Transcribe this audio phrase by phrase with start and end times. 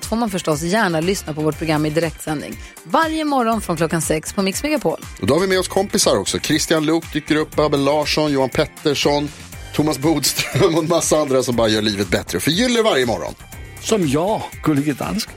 [0.00, 2.56] allt får man förstås gärna lyssna på vårt program i direktsändning.
[2.84, 5.00] Varje morgon från klockan sex på Mix Megapol.
[5.20, 6.38] Och då har vi med oss kompisar också.
[6.38, 9.28] Christian Luuk dyker upp, Abel Larsson, Johan Pettersson,
[9.74, 12.40] Thomas Bodström och en massa andra som bara gör livet bättre.
[12.40, 13.34] Förgyller varje morgon.
[13.80, 15.34] Som jag, Gullige Dansken.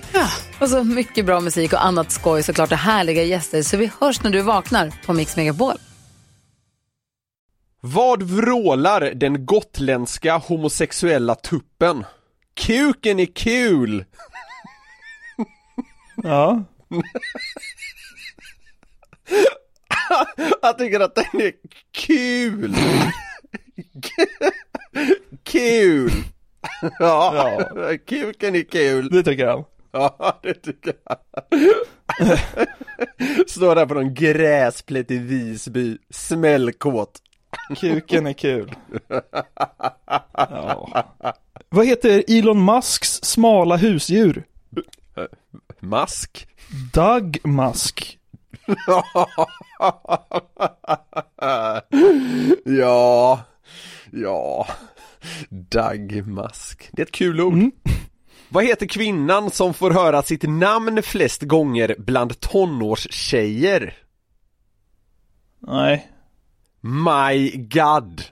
[0.59, 3.61] Och så mycket bra musik och annat skoj såklart och härliga gäster.
[3.61, 5.77] Så vi hörs när du vaknar på Mix Megapol.
[7.81, 12.05] Vad vrålar den gotländska homosexuella tuppen?
[12.55, 14.05] Kuken är kul!
[16.23, 16.63] Ja.
[20.61, 21.53] Jag tycker att den är
[21.91, 22.75] kul!
[25.43, 26.11] kul!
[26.99, 27.59] Ja,
[28.05, 29.09] kuken är kul!
[29.09, 29.63] Det tycker han.
[29.91, 31.17] Ja, det tycker jag.
[33.49, 37.21] Står där på någon gräsplätt i Visby, smällkåt.
[37.79, 38.75] Kuken är kul.
[40.33, 41.05] Ja.
[41.69, 44.43] Vad heter Elon Musks smala husdjur?
[45.83, 46.47] Mask?
[46.93, 48.19] Doug Musk.
[52.65, 53.43] ja,
[54.11, 54.67] ja,
[55.49, 56.89] Dagmask.
[56.91, 57.71] Det är ett kul ord.
[58.49, 63.97] Vad heter kvinnan som får höra sitt namn flest gånger bland tonårstjejer?
[65.59, 66.11] Nej.
[66.81, 68.23] My God.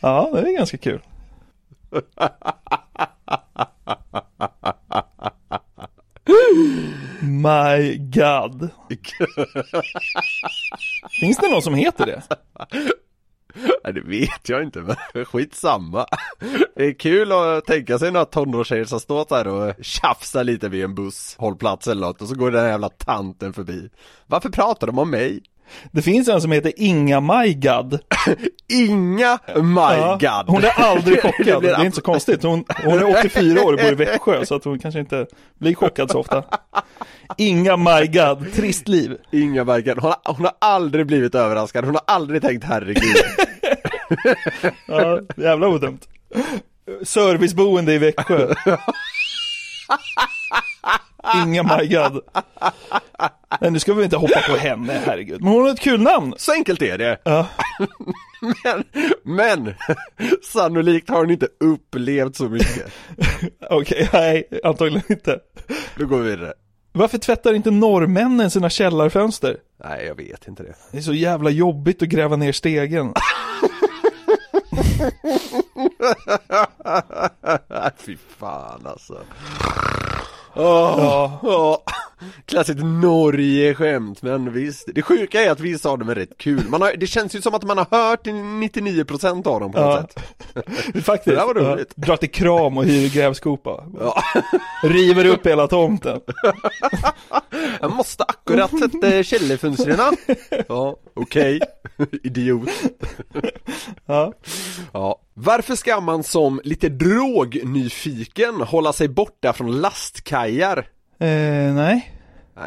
[0.00, 1.00] Ja, det är ganska kul.
[7.42, 8.68] My God.
[11.20, 12.22] Finns det någon som heter det?
[13.84, 16.06] Nej, det vet jag inte men skitsamma.
[16.76, 20.84] Det är kul att tänka sig några tonårstjejer som står där och tjafsar lite vid
[20.84, 23.90] en busshållplats eller något och så går den här jävla tanten förbi.
[24.26, 25.42] Varför pratar de om mig?
[25.92, 27.98] Det finns en som heter Inga My God.
[28.68, 30.44] Inga my Ja!
[30.46, 32.42] Hon är aldrig chockad, det är inte så konstigt.
[32.42, 35.26] Hon, hon är 84 år och bor i Växjö så att hon kanske inte
[35.58, 36.44] blir chockad så ofta.
[37.36, 39.16] Inga My God, trist liv.
[39.32, 39.98] Inga my god.
[39.98, 43.16] Hon har, hon har aldrig blivit överraskad, hon har aldrig tänkt herregud.
[44.86, 46.08] Ja, jävla odumt.
[47.02, 48.54] Serviceboende i Växjö.
[51.34, 52.20] Inga My God.
[53.60, 55.42] Nej, nu ska vi inte hoppa på henne, herregud.
[55.42, 56.34] Men hon har ett kul namn.
[56.36, 57.18] Så enkelt är det.
[57.24, 57.46] Ja.
[58.64, 58.84] Men,
[59.22, 59.74] men
[60.52, 62.92] sannolikt har hon inte upplevt så mycket.
[63.70, 65.38] Okej, nej, antagligen inte.
[65.96, 66.52] Då går vi vidare.
[66.92, 69.56] Varför tvättar inte norrmännen sina källarfönster?
[69.84, 70.74] Nej, jag vet inte det.
[70.92, 73.14] Det är så jävla jobbigt att gräva ner stegen.
[77.96, 79.18] Fy fan alltså.
[80.54, 81.76] Åh, åh.
[82.46, 84.88] Klassiskt Norge-skämt, men visst.
[84.94, 86.68] Det sjuka är att vissa av dem är rätt kul.
[86.68, 90.12] Man har, det känns ju som att man har hört 99% av dem på något
[90.12, 90.24] sätt.
[91.04, 91.24] Faktiskt.
[91.24, 91.92] Det där var roligt.
[91.96, 93.84] Ja, drar till kram och hyr grävskopa.
[94.00, 94.22] Ja.
[94.82, 96.20] River upp hela tomten.
[97.80, 100.16] Jag måste akkurat sätta källarfönstren.
[100.68, 101.60] Ja, okej.
[102.22, 102.70] Idiot.
[104.06, 104.32] Ja.
[104.92, 105.20] Ja.
[105.34, 110.86] Varför ska man som lite drognyfiken hålla sig borta från lastkajar?
[111.22, 112.12] Eh, nej.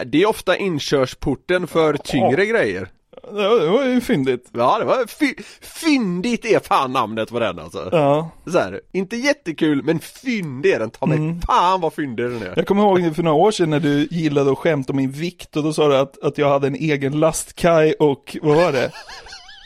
[0.06, 2.88] Det är ofta inkörsporten för tyngre grejer.
[3.32, 4.50] Det var, det var ju fyndigt.
[4.54, 7.90] Ja, det var fy- fyndigt är fan namnet på den alltså.
[7.92, 8.30] Ja.
[8.52, 10.90] Så här, inte jättekul, men fyndig är den.
[10.90, 11.42] Ta mig Mm.
[11.42, 12.54] fan vad fyndig den är.
[12.56, 15.56] Jag kommer ihåg för några år sedan när du gillade att skämta om min vikt
[15.56, 18.92] och då sa du att, att jag hade en egen lastkaj och, vad var det?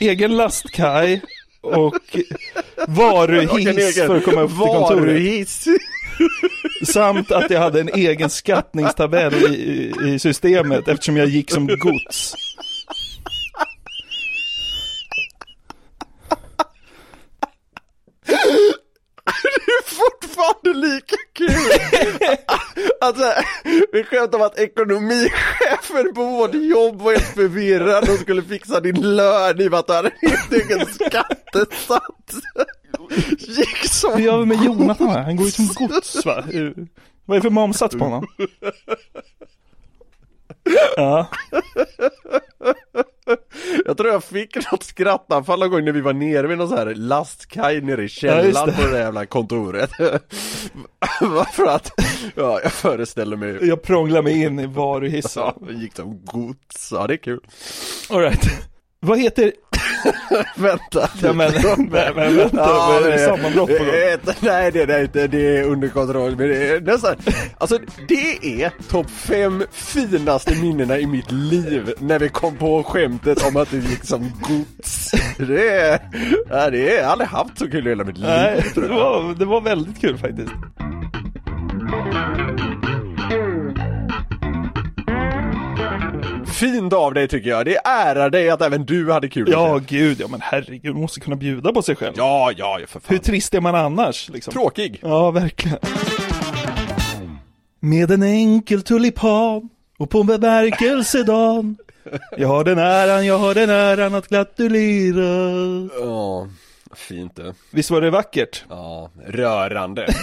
[0.00, 1.22] Egen lastkaj
[1.60, 1.94] och
[2.88, 4.98] varuhiss för att komma upp till kontoret.
[5.02, 5.66] Varuhiss.
[6.86, 11.66] Samt att jag hade en egen skattningstabell i, i, i systemet eftersom jag gick som
[11.66, 12.34] gods.
[18.26, 18.32] Det
[19.76, 21.48] är fortfarande lika kul!
[23.00, 23.32] Alltså,
[23.92, 29.16] vi skämtar om att ekonomichefen på vårt jobb var helt förvirrad och skulle fixa din
[29.16, 32.34] lön i och med att du hade helt egen skattesats.
[33.38, 35.22] Gick som Hur gör vi med Jonathan här?
[35.22, 36.44] Han går ju som gods va?
[37.24, 38.26] Vad är det för momsats på honom?
[40.96, 41.26] Ja.
[43.86, 46.78] Jag tror jag fick något skrattanfall någon gång när vi var nere vid någon sån
[46.78, 48.72] här lastkaj nere i Ja, källaren det.
[48.76, 49.90] på det där jävla kontoret.
[51.20, 51.92] Varför att,
[52.34, 55.42] ja jag föreställer mig Jag prånglar mig in i varuhissen.
[55.42, 57.40] Ja, gick som gods, ja det är kul.
[58.10, 58.44] Alright.
[59.00, 59.52] Vad heter,
[60.56, 61.10] Vänta.
[61.22, 63.86] ja men, men, men vänta, Ja, är det sammanbrott på gång?
[63.92, 66.36] det är- Nej det är inte, det är under kontroll.
[66.36, 67.16] Men det är nästan,
[67.58, 73.48] alltså det är topp fem finaste minnena i mitt liv när vi kom på skämtet
[73.48, 75.10] om att det gick som gods.
[75.38, 75.98] Det är,
[76.50, 78.26] ja, det är, jag har aldrig haft så kul i hela mitt liv.
[78.28, 80.52] Nej, det var, det var väldigt kul faktiskt.
[86.60, 89.48] Fint av dig tycker jag, det ärar dig att även du hade kul.
[89.50, 92.14] Ja, gud, ja men herregud, man måste kunna bjuda på sig själv.
[92.16, 93.16] ja, ja, för fan.
[93.16, 94.52] Hur trist är man annars liksom?
[94.52, 94.98] Tråkig.
[95.02, 95.78] Ja, verkligen.
[97.80, 99.68] Med en enkel tulipan
[99.98, 101.76] och på bemärkelsedagen
[102.36, 106.48] Jag har den äran, jag har den äran att gratulera Ja,
[106.96, 107.54] fint det.
[107.70, 108.64] Visst var det vackert?
[108.68, 110.06] Ja, rörande.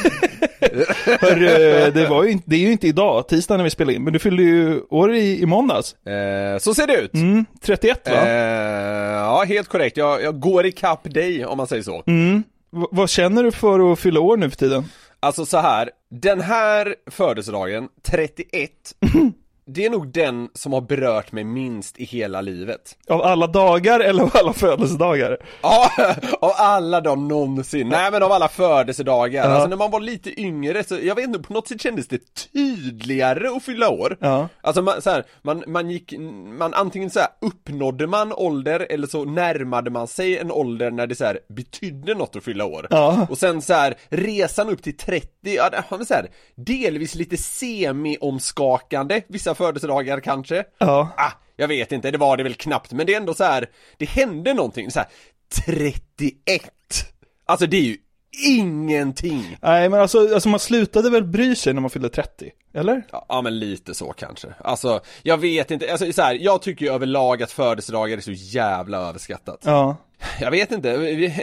[1.22, 4.04] Hörru, det, var ju inte, det är ju inte idag, tisdag när vi spelar in,
[4.04, 7.14] men du fyllde ju år i, i måndags Eh, så ser det ut.
[7.14, 8.28] mm, 31 va?
[8.28, 8.31] Eh,
[9.14, 9.98] ja, helt korrekt.
[9.98, 12.04] Jag, jag går ikapp dig om man säger så.
[12.08, 12.44] Mm.
[12.72, 14.86] V- vad känner du för att fylla år nu för tiden?
[15.19, 18.69] Alltså så här, den här födelsedagen, 31,
[19.68, 22.98] det är nog den som har berört mig minst i hela livet.
[23.10, 25.38] Av alla dagar eller av alla födelsedagar?
[25.62, 25.92] Ja,
[26.42, 27.90] av alla de någonsin.
[27.90, 29.46] Nej men av alla födelsedagar.
[29.46, 29.52] Ja.
[29.52, 32.19] Alltså när man var lite yngre så, jag vet inte, på något sätt kändes det
[32.54, 34.18] tydligare att fylla år.
[34.19, 34.50] Ja.
[34.62, 36.14] Alltså man, så här, man, man gick,
[36.60, 41.08] man antingen så här uppnådde man ålder eller så närmade man sig en ålder när
[41.08, 42.88] det så här betydde något att fylla år.
[42.90, 43.28] Ja.
[43.30, 49.22] Och sen så här, resan upp till 30, ja var så här, delvis lite semi-omskakande,
[49.28, 50.63] vissa födelsedagar kanske.
[50.77, 51.09] Ja.
[51.18, 53.69] Ah, jag vet inte, det var det väl knappt, men det är ändå så här,
[53.98, 55.07] det hände någonting, så här
[55.65, 56.71] 31!
[57.45, 57.98] Alltså det är ju
[58.45, 59.57] ingenting!
[59.62, 62.51] Nej men alltså, alltså man slutade väl bry sig när man fyllde 30?
[62.77, 63.03] Eller?
[63.12, 64.47] Ja, men lite så kanske.
[64.62, 68.31] Alltså, jag vet inte, alltså så här, jag tycker ju överlag att födelsedagar är så
[68.31, 69.62] jävla överskattat.
[69.63, 69.97] Ja.
[70.39, 70.91] Jag vet inte,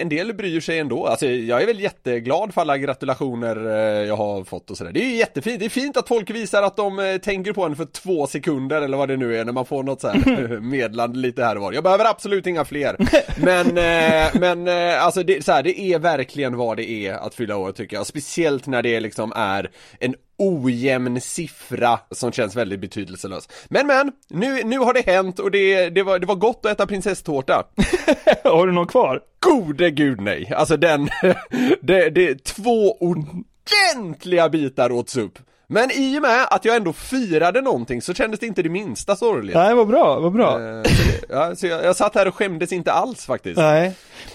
[0.00, 1.06] en del bryr sig ändå.
[1.06, 4.92] Alltså jag är väl jätteglad för alla gratulationer eh, jag har fått och sådär.
[4.92, 7.64] Det är ju jättefint, det är fint att folk visar att de eh, tänker på
[7.64, 10.60] en för två sekunder eller vad det nu är när man får något så här
[10.60, 11.72] meddelande lite här och var.
[11.72, 12.96] Jag behöver absolut inga fler.
[13.36, 17.56] Men, eh, men alltså det, så här, det är verkligen vad det är att fylla
[17.56, 18.06] år tycker jag.
[18.06, 23.48] Speciellt när det liksom är en ojämn siffra som känns väldigt betydelselös.
[23.68, 26.72] Men men, nu, nu har det hänt och det, det, var, det var gott att
[26.72, 27.66] äta prinsesstårta.
[28.44, 29.20] Har du någon kvar?
[29.40, 31.08] Gode gud nej, alltså den,
[31.80, 35.38] det, det, två ordentliga bitar åts upp.
[35.66, 39.16] Men i och med att jag ändå firade någonting så kändes det inte det minsta
[39.16, 39.54] sorgligt.
[39.54, 40.60] Nej, vad bra, vad bra.
[40.76, 43.56] Eh, så Ja, så jag, jag satt här och skämdes inte alls faktiskt.
[43.56, 43.92] Nej.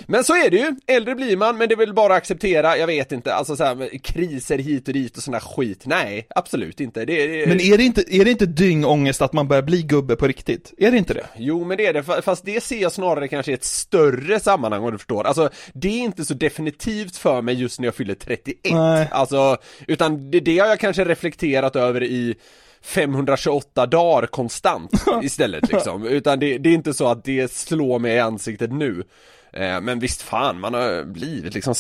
[0.07, 2.77] Men så är det ju, äldre blir man, men det är väl bara att acceptera,
[2.77, 5.83] jag vet inte, alltså så här, kriser hit och dit och sån där skit.
[5.85, 7.05] Nej, absolut inte.
[7.05, 10.15] Det, det, Men är det inte, är det inte dyngångest att man börjar bli gubbe
[10.15, 10.73] på riktigt?
[10.77, 11.25] Är det inte det?
[11.37, 14.39] Jo men det är det, fa- fast det ser jag snarare kanske i ett större
[14.39, 15.23] sammanhang om du förstår.
[15.23, 18.55] Alltså, det är inte så definitivt för mig just när jag fyller 31.
[18.73, 19.07] Nej.
[19.11, 22.35] Alltså, utan det, det har jag kanske reflekterat över i
[22.81, 24.91] 528 dagar konstant
[25.23, 26.05] istället liksom.
[26.07, 29.03] Utan det, det är inte så att det slår mig i ansiktet nu.
[29.53, 31.73] Eh, Men visst fan, man har blivit liksom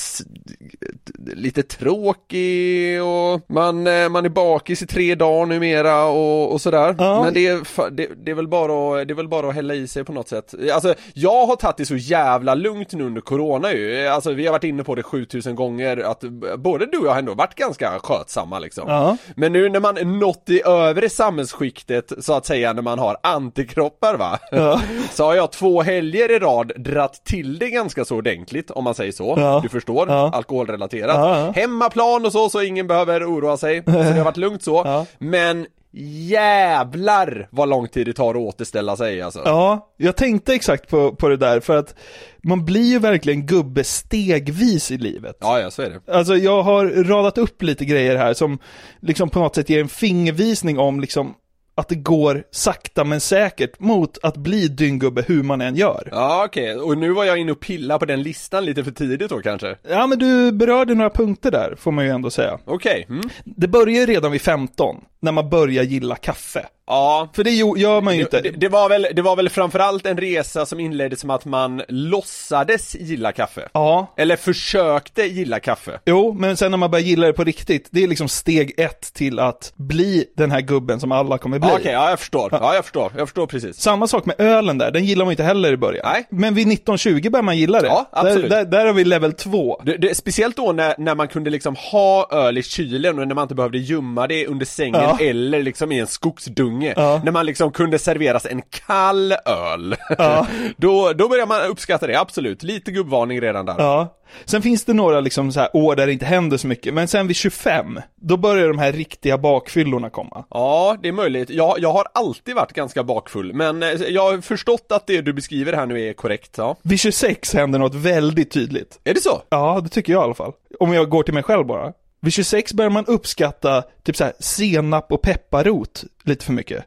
[1.33, 6.95] lite tråkig och man, eh, man är bakis i tre dagar numera och, och sådär.
[6.97, 7.23] Ja.
[7.23, 9.73] Men det är, det, det, är väl bara att, det är väl bara att hälla
[9.73, 10.53] i sig på något sätt.
[10.73, 14.07] Alltså, jag har tagit det så jävla lugnt nu under corona ju.
[14.07, 16.23] Alltså vi har varit inne på det 7000 gånger att
[16.57, 18.83] både du och jag har ändå varit ganska skötsamma liksom.
[18.87, 19.17] Ja.
[19.35, 24.17] Men nu när man nått i övre samhällsskiktet så att säga när man har antikroppar
[24.17, 24.39] va?
[24.51, 24.81] Ja.
[25.11, 28.95] Så har jag två helger i rad dratt till det ganska så ordentligt om man
[28.95, 29.33] säger så.
[29.37, 29.59] Ja.
[29.63, 30.09] Du förstår?
[30.09, 30.31] Ja.
[30.33, 31.15] Alkoholrelaterat.
[31.15, 31.51] Ja.
[31.55, 33.83] Hemmaplan och så, så ingen behöver oroa sig.
[33.85, 35.05] Så det har varit lugnt så.
[35.17, 39.41] Men jävlar vad lång tid det tar att återställa sig alltså.
[39.45, 41.95] Ja, jag tänkte exakt på, på det där för att
[42.43, 45.37] man blir ju verkligen gubbe stegvis i livet.
[45.39, 46.13] Ja, ja, så är det.
[46.13, 48.59] Alltså jag har radat upp lite grejer här som
[48.99, 51.33] liksom på något sätt ger en fingervisning om liksom
[51.79, 56.09] att det går sakta men säkert mot att bli dynggubbe hur man än gör.
[56.11, 56.75] Ja, okej.
[56.75, 59.75] Och nu var jag inne och pilla på den listan lite för tidigt då kanske.
[59.89, 62.59] Ja men du berörde några punkter där, får man ju ändå säga.
[62.65, 63.05] Okej.
[63.09, 63.29] Mm.
[63.43, 66.65] Det börjar ju redan vid 15, när man börjar gilla kaffe.
[66.89, 68.41] Ja, För det gör man ju inte.
[68.41, 71.81] det, det, var väl, det var väl framförallt en resa som inleddes med att man
[71.87, 73.69] låtsades gilla kaffe.
[73.73, 75.99] Ja, Eller försökte gilla kaffe.
[76.05, 79.13] Jo, men sen när man börjar gilla det på riktigt, det är liksom steg ett
[79.13, 81.69] till att bli den här gubben som alla kommer bli.
[81.69, 82.49] Ja, Okej, ja jag förstår.
[82.51, 83.11] Ja, jag förstår.
[83.17, 83.77] Jag förstår precis.
[83.81, 86.05] Samma sak med ölen där, den gillar man inte heller i början.
[86.13, 86.27] Nej.
[86.29, 87.87] Men vid 1920 börjar man gilla det.
[87.87, 88.49] Ja, absolut.
[88.49, 89.81] Där, där, där har vi level 2.
[89.85, 93.35] Det, det, speciellt då när, när man kunde liksom ha öl i kylen och när
[93.35, 95.17] man inte behövde gömma det under sängen Ja.
[95.21, 96.78] eller liksom i en skogsdunge.
[96.81, 97.21] Ja.
[97.23, 99.95] När man liksom kunde serveras en kall öl.
[100.17, 100.47] Ja.
[100.77, 102.63] då, då börjar man uppskatta det, absolut.
[102.63, 103.75] Lite gubbvarning redan där.
[103.77, 104.15] Ja.
[104.45, 107.07] Sen finns det några liksom så här år där det inte händer så mycket, men
[107.07, 110.43] sen vid 25, då börjar de här riktiga bakfyllorna komma.
[110.49, 111.49] Ja, det är möjligt.
[111.49, 115.33] Jag, jag har alltid varit ganska bakfull, men eh, jag har förstått att det du
[115.33, 116.75] beskriver här nu är korrekt, ja.
[116.81, 118.99] Vid 26 händer något väldigt tydligt.
[119.03, 119.41] Är det så?
[119.49, 120.51] Ja, det tycker jag i alla fall.
[120.79, 121.93] Om jag går till mig själv bara.
[122.21, 126.85] Vid 26 börjar man uppskatta typ så här senap och pepparrot lite för mycket.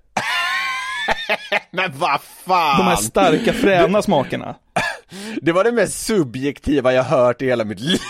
[1.70, 2.78] Men vad fan!
[2.78, 4.54] De här starka fräna smakerna.
[5.42, 7.98] Det var det mest subjektiva jag hört i hela mitt liv.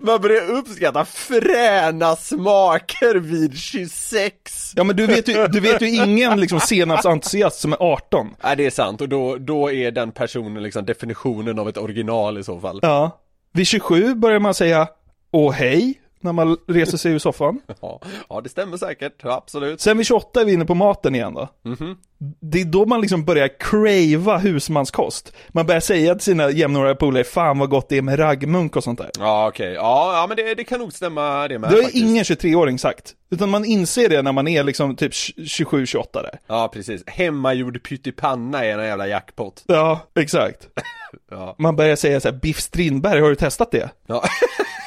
[0.00, 4.72] Man börjar uppskatta fräna smaker vid 26.
[4.76, 8.34] Ja men du vet ju, du vet ju ingen liksom senapsentusiast som är 18.
[8.42, 12.38] Nej det är sant och då, då är den personen liksom definitionen av ett original
[12.38, 12.78] i så fall.
[12.82, 13.20] Ja.
[13.52, 14.88] Vid 27 börjar man säga
[15.30, 17.60] åh hej, när man reser sig ur soffan.
[17.80, 19.80] Ja, ja det stämmer säkert, absolut.
[19.80, 21.48] Sen vid 28 är vi inne på maten igen då.
[22.40, 25.32] Det är då man liksom börjar crava husmanskost.
[25.48, 28.84] Man börjar säga till sina jämnåriga polare, fan vad gott det är med raggmunk och
[28.84, 29.10] sånt där.
[29.18, 32.04] Ja okej, ja, ja men det, det kan nog stämma det med Det har faktiskt.
[32.04, 33.14] ingen 23-åring sagt.
[33.30, 36.38] Utan man inser det när man är liksom typ 27-28 där.
[36.46, 39.64] Ja precis, hemmagjord pyttipanna är en jävla jackpot.
[39.66, 40.68] Ja, exakt.
[41.30, 41.54] Ja.
[41.58, 43.90] Man börjar säga så här, biff Strindberg, har du testat det?
[44.06, 44.22] Ja.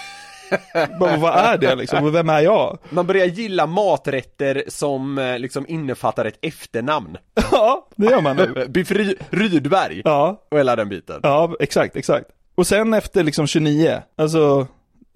[1.00, 2.04] Bara, vad är det liksom?
[2.06, 2.78] Och Vem är jag?
[2.90, 7.18] Man börjar gilla maträtter som eh, liksom innefattar ett efternamn.
[7.52, 8.66] Ja, det gör man nu.
[8.70, 11.20] Biff Ry- Rydberg Ja, och hela den biten.
[11.24, 12.26] ja, exakt, exakt.
[12.56, 14.68] Och sen efter liksom 29, alltså,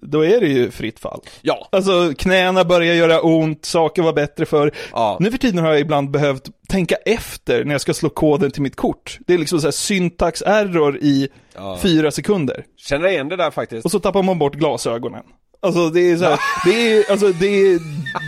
[0.02, 1.20] då är det ju fritt fall.
[1.42, 4.72] Ja, Alltså knäna börjar göra ont, saker var bättre för.
[4.92, 5.16] Ja.
[5.20, 8.62] Nu för tiden har jag ibland behövt tänka efter när jag ska slå koden till
[8.62, 9.18] mitt kort.
[9.26, 11.78] Det är liksom så här syntax error i Ja.
[11.82, 12.64] fyra sekunder.
[12.76, 13.84] känner igen det där faktiskt.
[13.84, 15.22] Och så tappar man bort glasögonen.
[15.62, 17.78] Alltså det är så här, det är, alltså det är,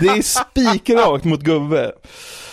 [0.03, 1.93] det är spikrakt mot gubbe.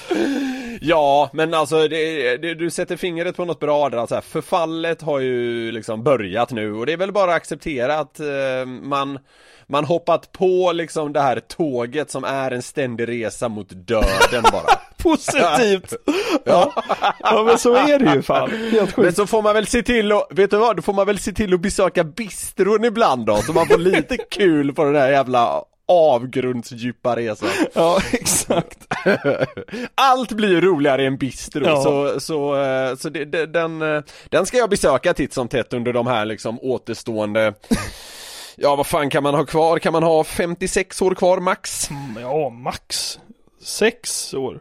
[0.81, 5.19] Ja, men alltså det, det, du sätter fingret på något bra där, alltså förfallet har
[5.19, 9.19] ju liksom börjat nu och det är väl bara att acceptera att eh, man
[9.67, 14.79] man hoppat på liksom det här tåget som är en ständig resa mot döden bara.
[15.03, 15.93] Positivt!
[16.47, 16.83] Ja.
[17.19, 18.51] ja, men så är det ju fan.
[18.51, 19.17] Helt Men sjukt.
[19.17, 20.75] så får man väl se till att, vet du vad?
[20.75, 24.17] Då får man väl se till att besöka bistron ibland då, så man får lite
[24.17, 27.49] kul på den här jävla avgrundsdjupa resan.
[27.73, 28.77] Ja, exakt.
[29.95, 31.83] Allt blir roligare i en bistro, Ja.
[31.83, 35.73] så, så, eh, så det, det, den, eh, den ska jag besöka titt som tätt
[35.73, 37.53] under de här liksom återstående
[38.57, 39.79] Ja vad fan kan man ha kvar?
[39.79, 41.89] Kan man ha 56 år kvar max?
[42.21, 43.19] Ja, max.
[43.61, 44.59] Sex år.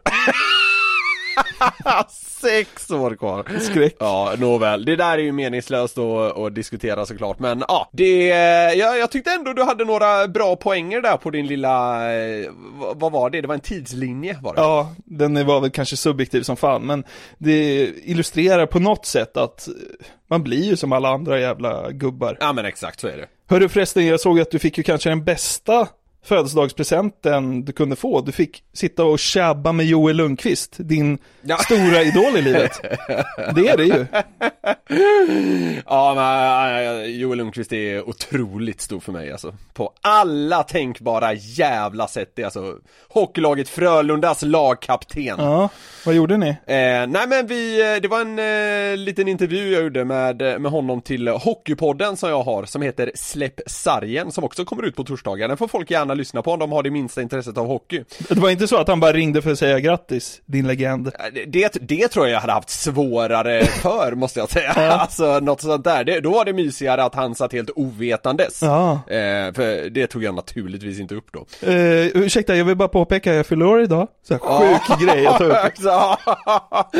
[2.09, 3.59] Sex år kvar!
[3.59, 3.95] Skräck.
[3.99, 4.85] Ja, nåväl.
[4.85, 8.27] Det där är ju meningslöst att, att diskutera såklart, men ja, det,
[8.75, 12.51] jag, jag tyckte ändå du hade några bra poänger där på din lilla, eh,
[12.95, 13.41] vad, var det?
[13.41, 14.61] Det var en tidslinje var det?
[14.61, 17.03] Ja, den var väl kanske subjektiv som fan, men
[17.37, 19.73] det illustrerar på något sätt att eh,
[20.29, 22.37] man blir ju som alla andra jävla gubbar.
[22.39, 23.27] Ja men exakt så är det.
[23.49, 25.87] Hörru förresten, jag såg att du fick ju kanske den bästa
[26.25, 28.21] födelsedagspresenten du kunde få.
[28.21, 31.57] Du fick sitta och tjabba med Joel Lundqvist, din Ja.
[31.57, 32.71] stora idol i livet.
[33.55, 34.05] Det är det ju.
[35.85, 39.55] Ja men Joel Lundqvist är otroligt stor för mig alltså.
[39.73, 42.31] På alla tänkbara jävla sätt.
[42.35, 42.75] Det är alltså
[43.09, 45.35] hockeylaget Frölundas lagkapten.
[45.37, 45.69] Ja,
[46.05, 46.49] vad gjorde ni?
[46.49, 46.55] Eh,
[47.07, 48.39] nej men vi, eh, det var en
[48.91, 52.81] eh, liten intervju jag gjorde med, eh, med honom till Hockeypodden som jag har som
[52.81, 55.47] heter Släpp sargen som också kommer ut på torsdagar.
[55.47, 58.03] Den får folk gärna lyssna på om de har det minsta intresset av hockey.
[58.29, 61.11] Det var inte så att han bara ringde för att säga grattis, din legend.
[61.45, 64.71] Det- Det, tror jag jag hade haft svårare för måste jag säga.
[64.71, 66.03] Alltså något sånt där.
[66.03, 68.61] Det, då var det mysigare att han satt helt ovetandes.
[68.61, 68.91] Ja.
[68.93, 71.45] Eh, för det tog jag naturligtvis inte upp då.
[71.71, 74.07] Eh, ursäkta, jag vill bara påpeka, jag fyller år idag.
[74.27, 75.55] Så här, sjuk grej att ta upp.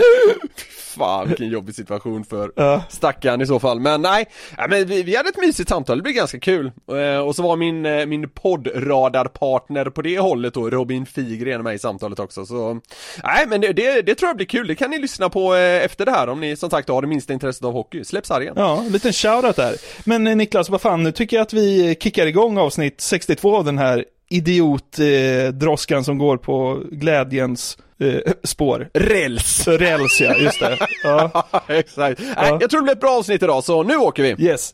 [0.97, 2.83] Fan vilken jobbig situation för Ja.
[2.89, 3.79] stackaren i så fall.
[3.79, 4.25] Men nej,
[4.57, 6.71] ja, men vi, vi hade ett mysigt samtal, det blev ganska kul.
[6.91, 11.75] Eh, och så var min, eh, min poddradarpartner på det hållet då, Robin Figren med
[11.75, 12.45] i samtalet också.
[12.45, 12.79] Så
[13.23, 15.85] nej men det, det, det tror jag blir kul, det kan ni lyssna på eh,
[15.85, 18.03] efter det här om ni som sagt har det minsta intresset av hockey.
[18.03, 18.53] Släpp sargen.
[18.57, 19.75] Ja, en liten shoutout där.
[20.05, 23.77] Men Niklas, vad fan, nu tycker jag att vi kickar igång avsnitt 62 av den
[23.77, 28.87] här idiotdroskan eh, som går på glädjens eh, spår.
[28.93, 29.67] Räls!
[29.67, 30.77] Räls ja, just det.
[31.03, 32.21] Ja, Exakt.
[32.37, 34.45] Nej, jag tror det blir ett bra avsnitt idag, så nu åker vi.
[34.45, 34.73] yes.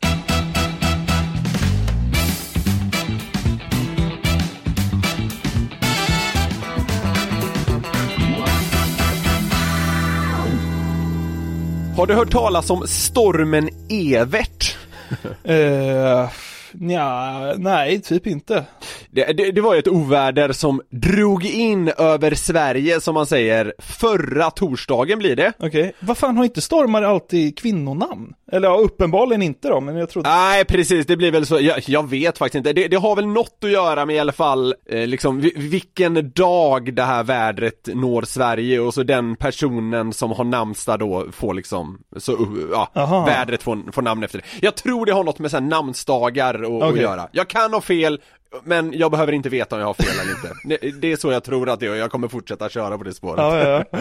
[11.96, 14.76] Har du hört talas om stormen Evert?
[15.44, 16.28] Eh,
[16.74, 18.64] nja, nej, typ inte.
[19.10, 23.74] Det, det, det var ju ett oväder som drog in över Sverige som man säger
[23.78, 25.52] förra torsdagen blir det.
[25.58, 28.34] Okej, vad fan har inte stormar alltid kvinnonamn?
[28.52, 30.28] Eller ja, uppenbarligen inte då, men jag trodde...
[30.28, 32.72] Nej precis, det blir väl så, jag, jag vet faktiskt inte.
[32.72, 36.30] Det, det har väl något att göra med i alla fall, eh, liksom vi- vilken
[36.30, 41.54] dag det här vädret når Sverige och så den personen som har namnsdag då får
[41.54, 43.24] liksom, så uh, ja, Aha.
[43.26, 44.44] vädret får, får namn efter det.
[44.66, 47.02] Jag tror det har något med så här namnsdagar att, att Okej.
[47.02, 47.28] göra.
[47.32, 48.20] Jag kan ha fel,
[48.64, 50.52] men jag behöver inte veta om jag har fel eller inte.
[50.64, 53.04] Det, det är så jag tror att det är och jag kommer fortsätta köra på
[53.04, 53.38] det spåret.
[53.38, 53.98] Ja, ja, ja.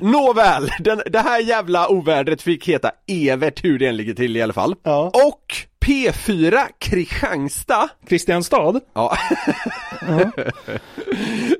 [0.00, 4.42] Nåväl, den, det här jävla ovädret fick heta Evert hur det än ligger till i
[4.42, 4.74] alla fall.
[4.82, 5.10] Ja.
[5.14, 5.54] Och
[5.86, 8.80] P4 Kristianstad Kristianstad?
[8.92, 9.16] ja.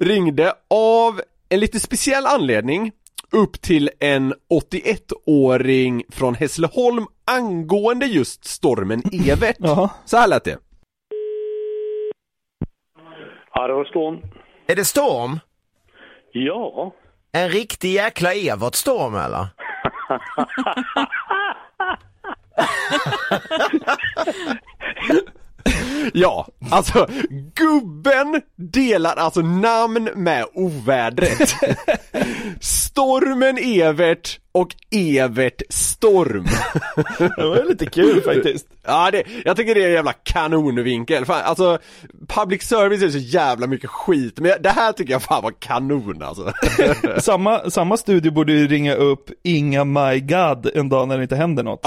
[0.00, 2.92] ringde av en lite speciell anledning
[3.32, 9.56] upp till en 81-åring från Hässleholm angående just stormen Evert.
[10.04, 10.58] Så här lät det.
[13.54, 14.20] Ja, det var storm.
[14.66, 15.40] Är det storm?
[16.32, 16.94] Ja.
[17.32, 19.46] En riktig jäkla Evert-storm eller?
[26.14, 27.06] Ja, alltså
[27.54, 31.54] gubben delar alltså namn med ovädret.
[32.60, 36.44] Stormen Evert och Evert Storm.
[37.36, 38.66] Det var lite kul faktiskt.
[38.86, 41.24] Ja, det, jag tycker det är en jävla kanonvinkel.
[41.24, 41.78] Fan, alltså,
[42.28, 46.22] public service är så jävla mycket skit, men det här tycker jag fan var kanon
[46.22, 46.52] alltså.
[47.18, 51.36] Samma, samma studio borde ju ringa upp Inga My God en dag när det inte
[51.36, 51.80] händer något.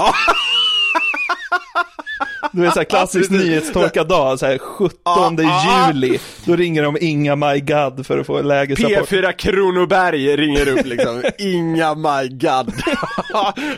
[2.54, 3.46] Du vet såhär klassisk Precis.
[3.46, 6.18] nyhetstorkad dag, såhär 17 Ja, juli.
[6.44, 9.08] Då ringer de Inga My God för att få lägesrapport.
[9.10, 12.72] P4 Kronoberg ringer upp liksom, inga my god.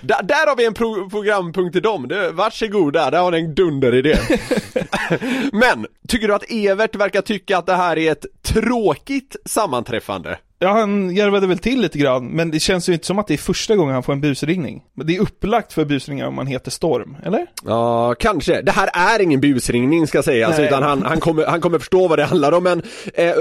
[0.00, 3.54] där, där har vi en pro programpunkt till dem, det, varsågoda, där har ni en
[3.54, 4.16] dunderidé.
[5.52, 10.38] Men, tycker du att Evert verkar tycka att det här är ett tråkigt sammanträffande?
[10.58, 13.34] Ja, han garvade väl till lite grann, men det känns ju inte som att det
[13.34, 14.82] är första gången han får en busringning.
[14.96, 17.46] Men det är upplagt för busringar om man heter Storm, eller?
[17.64, 18.62] Ja, kanske.
[18.62, 20.66] Det här är ingen busringning ska sägas, Nej.
[20.66, 22.82] utan han, han, kommer, han kommer förstå vad det handlar om, men
[23.14, 23.34] eh,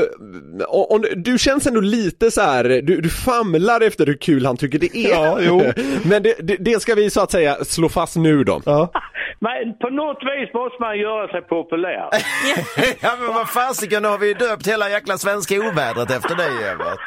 [0.68, 4.80] om, du känns ändå lite så här, du, du famlar efter hur kul han tycker
[4.80, 5.10] det är.
[5.10, 5.64] Ja, jo.
[6.04, 8.62] men det, det, det ska vi så att säga slå fast nu då.
[8.66, 8.92] Ja.
[9.46, 12.10] Men på något vis måste man göra sig populär.
[13.02, 17.00] ja men vad fasiken, nu har vi döpt hela jäkla svenska ovädret efter dig Evert.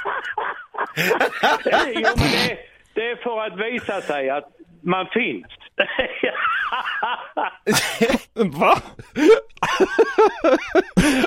[1.95, 2.59] jo, men det,
[2.95, 4.45] det är för att visa sig att
[4.83, 5.47] man finns.
[8.59, 8.79] Va?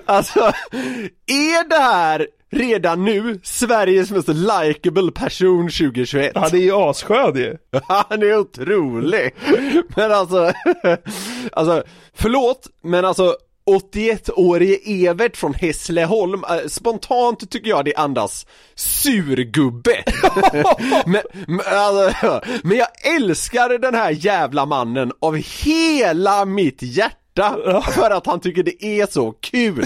[0.05, 0.39] Alltså,
[1.27, 6.31] är det här redan nu Sveriges mest likable person 2021?
[6.35, 7.57] Ja, det är ju assköd ju.
[7.87, 9.35] Han är otrolig!
[9.95, 10.53] Men alltså,
[11.51, 11.83] alltså,
[12.13, 13.35] förlåt, men alltså
[13.69, 20.03] 81-årige Evert från Hässleholm, eh, spontant tycker jag det andas surgubbe.
[21.05, 27.20] men, men, alltså, men jag älskar den här jävla mannen av hela mitt hjärta
[27.93, 29.85] för att han tycker det är så kul.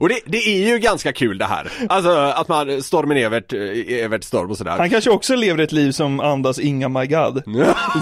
[0.00, 1.72] och det, det är ju ganska kul det här.
[1.88, 3.60] Alltså att man, stormen Evert, eh,
[4.04, 4.76] Evert Storm och sådär.
[4.78, 7.42] Han kanske också lever ett liv som andas Inga My God.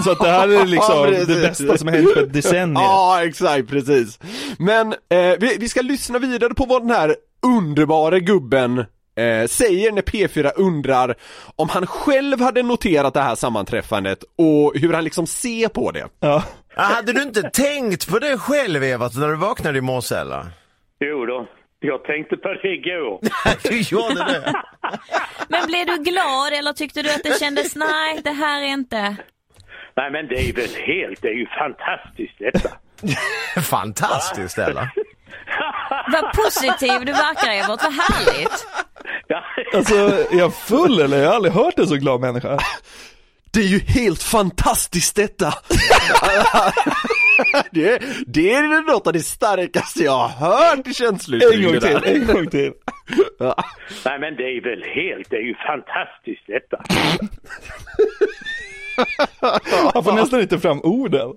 [0.03, 1.27] Så att det här är Ja, liksom precis.
[1.27, 2.73] det bästa som har hänt på ett decennium.
[2.73, 4.19] Ja, exakt, precis.
[4.57, 9.91] Men eh, vi, vi ska lyssna vidare på vad den här underbara gubben eh, säger
[9.91, 11.15] när P4 undrar
[11.55, 16.07] om han själv hade noterat det här sammanträffandet och hur han liksom ser på det.
[16.19, 16.43] Ja.
[16.75, 20.45] Ja, hade du inte tänkt på det själv Evert när du vaknade i morse eller?
[20.99, 21.47] jo då,
[21.79, 23.19] jag tänkte på det igår.
[23.63, 24.53] Du gjorde det?
[25.47, 29.15] Men blev du glad eller tyckte du att det kändes, nej det här är inte...
[29.95, 32.69] Nej men det är väl helt, det är ju fantastiskt detta.
[33.61, 34.89] Fantastiskt eller?
[36.11, 38.67] Vad positiv du verkar Evert, vad härligt.
[39.27, 39.95] Ja, Alltså,
[40.31, 41.17] är jag full eller?
[41.17, 42.59] Jag har aldrig hört en så glad människa.
[43.53, 45.53] Det är ju helt fantastiskt detta!
[47.71, 52.03] det, det är något av det starkaste jag har hört i känslouttryck En gång till,
[52.15, 52.73] en gång till.
[54.05, 56.83] nej men det är väl helt, det är ju fantastiskt detta.
[59.93, 61.29] Han får nästan inte fram orden.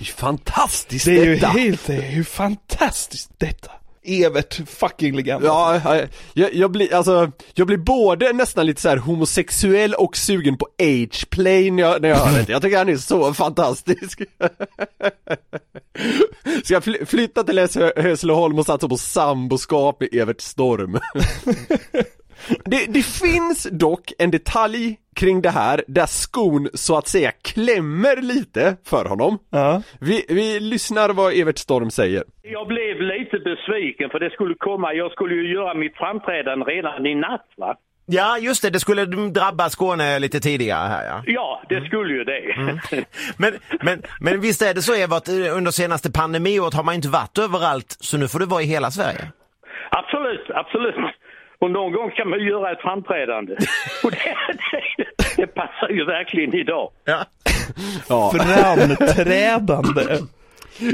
[0.00, 1.46] är ju fantastiskt Det är ju detta!
[1.46, 3.70] helt, det är ju fantastiskt detta.
[4.04, 5.44] Evert, fucking legend.
[5.44, 6.02] Ja, ja,
[6.34, 11.70] jag, jag blir, alltså, jag blir både nästan lite så homosexuell och sugen på age-play
[11.70, 12.52] när jag, när jag hör det.
[12.52, 14.22] Jag tycker han är så fantastisk.
[16.64, 20.98] Ska jag fly, flytta till Häss- Hässleholm och satsa på samboskap med Evert Storm?
[22.64, 28.16] Det, det finns dock en detalj kring det här där skon så att säga klämmer
[28.22, 29.38] lite för honom.
[29.50, 29.82] Ja.
[30.00, 32.24] Vi, vi lyssnar vad Evert Storm säger.
[32.42, 37.06] Jag blev lite besviken för det skulle komma, jag skulle ju göra mitt framträdande redan
[37.06, 37.76] i natt va?
[38.12, 41.22] Ja, just det, det skulle drabba Skåne lite tidigare här ja.
[41.26, 42.42] Ja, det skulle ju det.
[43.38, 47.38] Men, men, men visst är det så eh, under senaste pandemiåret har man inte varit
[47.38, 49.32] överallt så nu får du vara i hela Sverige?
[49.90, 50.94] Absolut, absolut.
[51.60, 53.52] Och någon gång ska man göra ett framträdande.
[54.04, 54.36] Och det,
[54.70, 55.04] det,
[55.36, 56.90] det passar ju verkligen idag.
[57.04, 57.24] Ja.
[58.08, 58.32] Ja.
[58.34, 60.18] Framträdande.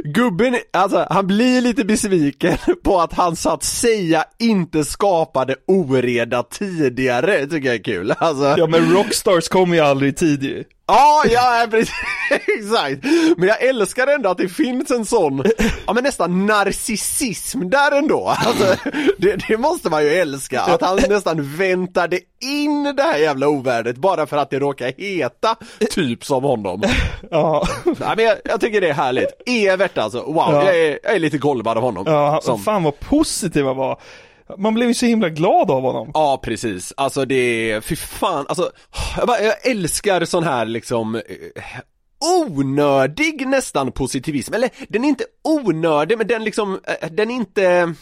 [0.05, 6.43] Gubben, alltså han blir lite besviken på att han så att säga inte skapade oreda
[6.43, 8.13] tidigare, tycker jag är kul.
[8.19, 10.65] Alltså, Ja men Rockstars kommer ju aldrig i tid ju.
[10.89, 11.95] Ja, ja precis,
[12.59, 13.05] exakt.
[13.37, 15.45] Men jag älskar ändå att det finns en sån,
[15.87, 18.29] ja men nästan narcissism där ändå.
[18.47, 18.77] Alltså,
[19.19, 23.97] det, det måste man ju älska, att han nästan väntade in det här jävla ovärdet
[23.97, 25.57] bara för att det råkar heta
[25.91, 26.83] typ som honom.
[27.31, 27.67] Ja.
[27.85, 29.29] Nej men jag, jag tycker det är härligt.
[29.47, 30.65] Evert alltså, wow, Ja.
[30.65, 32.05] jag, är, jag är lite golvad av honom.
[32.07, 34.01] Ja, Som- fan vad positiv han var.
[34.59, 36.11] Man blev ju så himla glad av honom.
[36.15, 38.71] Ja precis, alltså det är, fy fan, alltså
[39.17, 41.23] jag, bara, jag älskar sån här liksom eh,
[42.41, 47.95] onödig nästan positivism, eller den är inte onödig men den liksom, eh, den är inte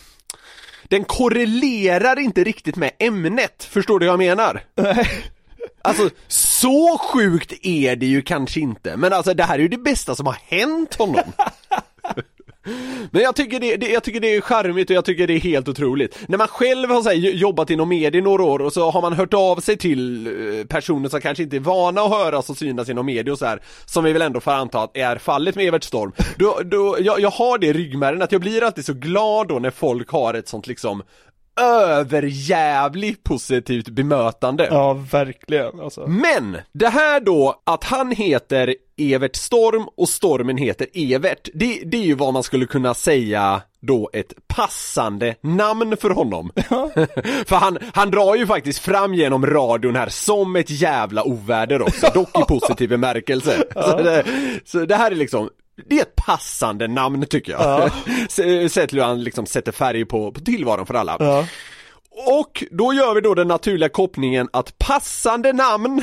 [0.88, 4.62] den korrelerar inte riktigt med ämnet, förstår du vad jag menar?
[5.82, 9.78] Alltså, så sjukt är det ju kanske inte, men alltså det här är ju det
[9.78, 11.32] bästa som har hänt honom.
[13.10, 15.40] Men jag tycker det, det, jag tycker det är charmigt och jag tycker det är
[15.40, 16.18] helt otroligt.
[16.28, 19.02] När man själv har så här, jobbat inom media i några år och så har
[19.02, 22.56] man hört av sig till eh, personer som kanske inte är vana att höras och
[22.56, 25.56] synas inom media och så här, som vi väl ändå får anta att är fallet
[25.56, 26.12] med Evert Storm.
[26.38, 29.58] Då, då, jag, jag har det i ryggmärgen att jag blir alltid så glad då
[29.58, 31.02] när folk har ett sånt liksom
[31.56, 34.68] överjävligt positivt bemötande.
[34.70, 36.06] Ja, verkligen alltså.
[36.06, 41.96] Men det här då att han heter Evert Storm och stormen heter Evert, det, det
[41.96, 46.50] är ju vad man skulle kunna säga då ett passande namn för honom.
[47.46, 52.10] för han, han drar ju faktiskt fram genom radion här som ett jävla oväder också,
[52.14, 53.64] dock i positiv bemärkelse.
[53.74, 54.24] Så, det,
[54.64, 57.62] så det här är liksom det är ett passande namn tycker jag.
[57.62, 58.68] Ja.
[58.68, 61.16] Sett hur han liksom sätter färg på, på tillvaron för alla.
[61.20, 61.46] Ja.
[62.40, 66.02] Och då gör vi då den naturliga kopplingen att passande namn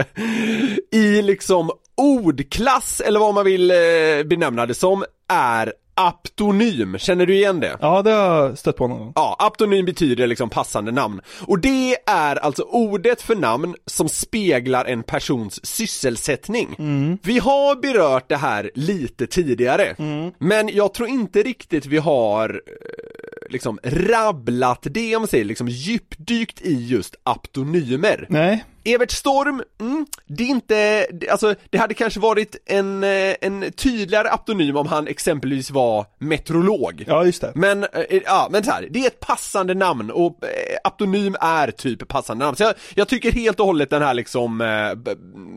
[0.92, 3.76] i liksom ordklass eller vad man vill eh,
[4.24, 5.72] benämna det som är
[6.06, 6.98] aptonym.
[6.98, 7.76] Känner du igen det?
[7.80, 9.12] Ja, det har jag stött på någon gång.
[9.14, 11.20] Ja, aptonym betyder liksom passande namn.
[11.46, 16.76] Och det är alltså ordet för namn som speglar en persons sysselsättning.
[17.22, 19.94] Vi har berört det här lite tidigare,
[20.38, 25.68] men jag tror inte riktigt vi har eh, liksom rabblat det om man säger, liksom
[25.68, 28.26] djupdykt i just aptonymer.
[28.28, 28.64] Nej.
[28.84, 34.28] Evert Storm, mm, det är inte, alltså det hade kanske varit en, eh, en tydligare
[34.30, 37.04] aptonym om han exempelvis var meteorolog.
[37.06, 37.52] Ja, just det.
[37.54, 41.70] Men, eh, ja men så här, det är ett passande namn och eh, aptonym är
[41.70, 42.56] typ passande namn.
[42.56, 44.60] Så jag, jag tycker helt och hållet den här liksom,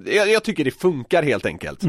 [0.06, 1.80] jag, jag tycker det funkar helt enkelt.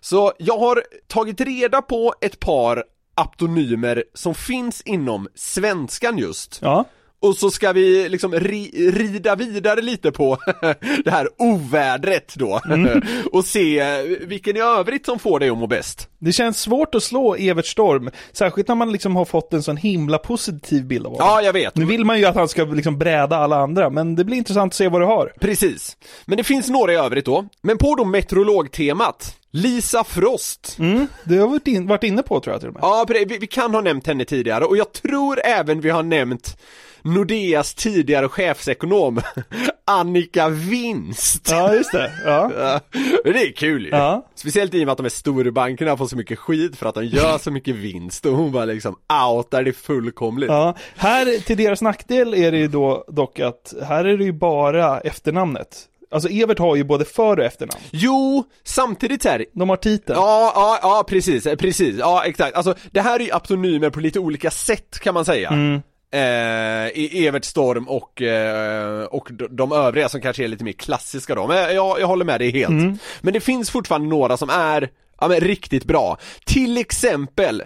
[0.00, 6.58] Så jag har tagit reda på ett par aptonymer som finns inom svenskan just.
[6.62, 6.84] Ja.
[7.20, 10.38] Och så ska vi liksom ri, rida vidare lite på
[11.04, 12.60] det här ovädret då
[13.32, 16.08] och se vilken i övrigt som får dig att må bäst.
[16.18, 19.76] Det känns svårt att slå Evert Storm, särskilt när man liksom har fått en sån
[19.76, 21.26] himla positiv bild av honom.
[21.28, 21.76] Ja, jag vet.
[21.76, 24.70] Nu vill man ju att han ska liksom bräda alla andra, men det blir intressant
[24.72, 25.32] att se vad du har.
[25.40, 25.96] Precis.
[26.24, 27.48] Men det finns några i övrigt då.
[27.62, 30.76] Men på då meteorologtemat, Lisa Frost.
[30.78, 32.82] Mm, det har vi varit, in, varit inne på tror jag till och med.
[32.82, 36.56] Ja, vi, vi kan ha nämnt henne tidigare och jag tror även vi har nämnt
[37.02, 39.20] Nordeas tidigare chefsekonom
[39.86, 41.50] Annika Winst.
[41.50, 42.12] Ja, just det.
[42.24, 42.50] Ja.
[43.24, 43.90] Det är kul ju.
[43.90, 44.26] Ja.
[44.34, 47.04] Speciellt i och med att de här storbankerna får så mycket skit för att de
[47.04, 48.96] gör så mycket vinst och hon bara liksom
[49.30, 50.50] outar det fullkomligt.
[50.50, 54.32] Ja, här till deras nackdel är det ju då dock att här är det ju
[54.32, 55.84] bara efternamnet.
[56.10, 57.80] Alltså Evert har ju både för och efternamn.
[57.90, 60.18] Jo, samtidigt här, De har titeln.
[60.18, 62.56] Ja, ja, ja precis, precis, ja exakt.
[62.56, 65.80] Alltså det här är ju aptonymer på lite olika sätt kan man säga.
[66.10, 71.34] Eh, i Evert Storm och, eh, och de- övriga som kanske är lite mer klassiska
[71.34, 73.00] då, men jag, jag håller med dig helt.
[73.20, 74.90] Men det finns fortfarande några som är,
[75.20, 76.18] ja men riktigt bra.
[76.46, 77.62] Till exempel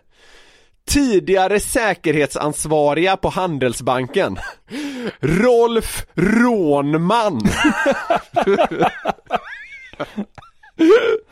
[0.89, 4.39] Tidigare säkerhetsansvariga på Handelsbanken.
[5.21, 7.41] Rolf Rånman.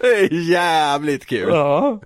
[0.01, 1.49] Det är jävligt kul.
[1.49, 2.01] Ja.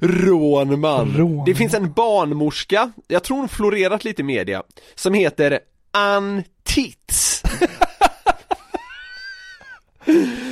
[0.00, 1.14] Rånman.
[1.16, 1.44] Rånman.
[1.44, 4.62] Det finns en barnmorska, jag tror hon florerat lite i media,
[4.94, 5.58] som heter
[5.90, 7.42] Ann Tits.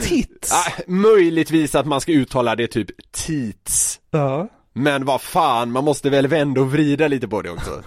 [0.03, 0.53] Tits.
[0.53, 4.01] Ah, möjligtvis att man ska uttala det typ Tits.
[4.11, 4.49] Ja.
[4.81, 7.83] Men vad fan, man måste väl vända och vrida lite på det också.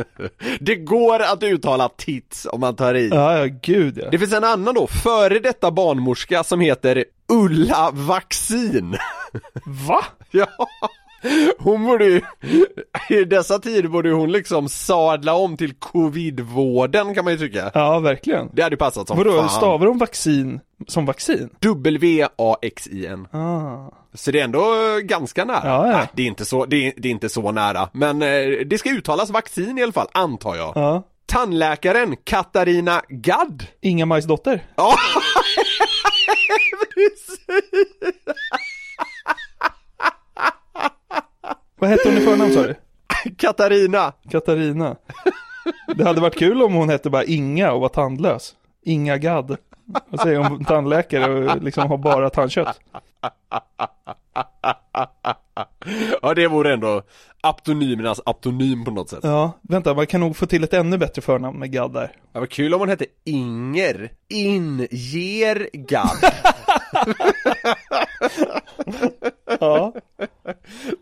[0.60, 3.08] det går att uttala tits om man tar i.
[3.08, 4.10] Ja, ja, gud ja.
[4.10, 8.96] Det finns en annan då, före detta barnmorska som heter Ulla Vaccin.
[9.88, 10.04] Va?
[10.30, 10.46] ja,
[11.58, 12.20] hon borde ju,
[13.08, 17.70] i dessa tider borde hon liksom sadla om till covidvården kan man ju tycka.
[17.74, 18.50] Ja, verkligen.
[18.52, 19.48] Det hade ju passat som Vadå, fan.
[19.48, 21.48] stavar de vaccin som vaccin?
[21.60, 23.28] W-A-X-I-N.
[23.32, 23.90] Ah.
[24.14, 24.64] Så det är ändå
[25.02, 25.60] ganska nära.
[25.64, 25.96] Ja, ja.
[25.96, 27.88] Nej, det är inte så, det är, det är inte så nära.
[27.92, 30.72] Men eh, det ska uttalas vaccin i alla fall, antar jag.
[30.74, 31.02] Ja.
[31.26, 33.66] Tandläkaren Katarina Gadd.
[33.80, 34.66] Inga Majs dotter?
[34.76, 34.94] Ja,
[36.94, 37.46] precis.
[41.84, 42.74] Vad hette hon i förnamn sa du?
[43.36, 44.12] Katarina.
[44.30, 44.96] Katarina.
[45.96, 48.54] Det hade varit kul om hon hette bara Inga och var tandlös.
[48.84, 49.56] Inga Gadd.
[50.08, 52.80] Vad säger hon tandläkare och liksom har bara tandkött?
[56.22, 57.02] Ja, det vore ändå
[57.40, 59.20] aptonymernas aptonym på något sätt.
[59.22, 62.12] Ja, vänta, man kan nog få till ett ännu bättre förnamn med Gadd där.
[62.32, 66.18] Det var kul om hon hette Inger Inger Gadd.
[69.60, 69.94] Ja.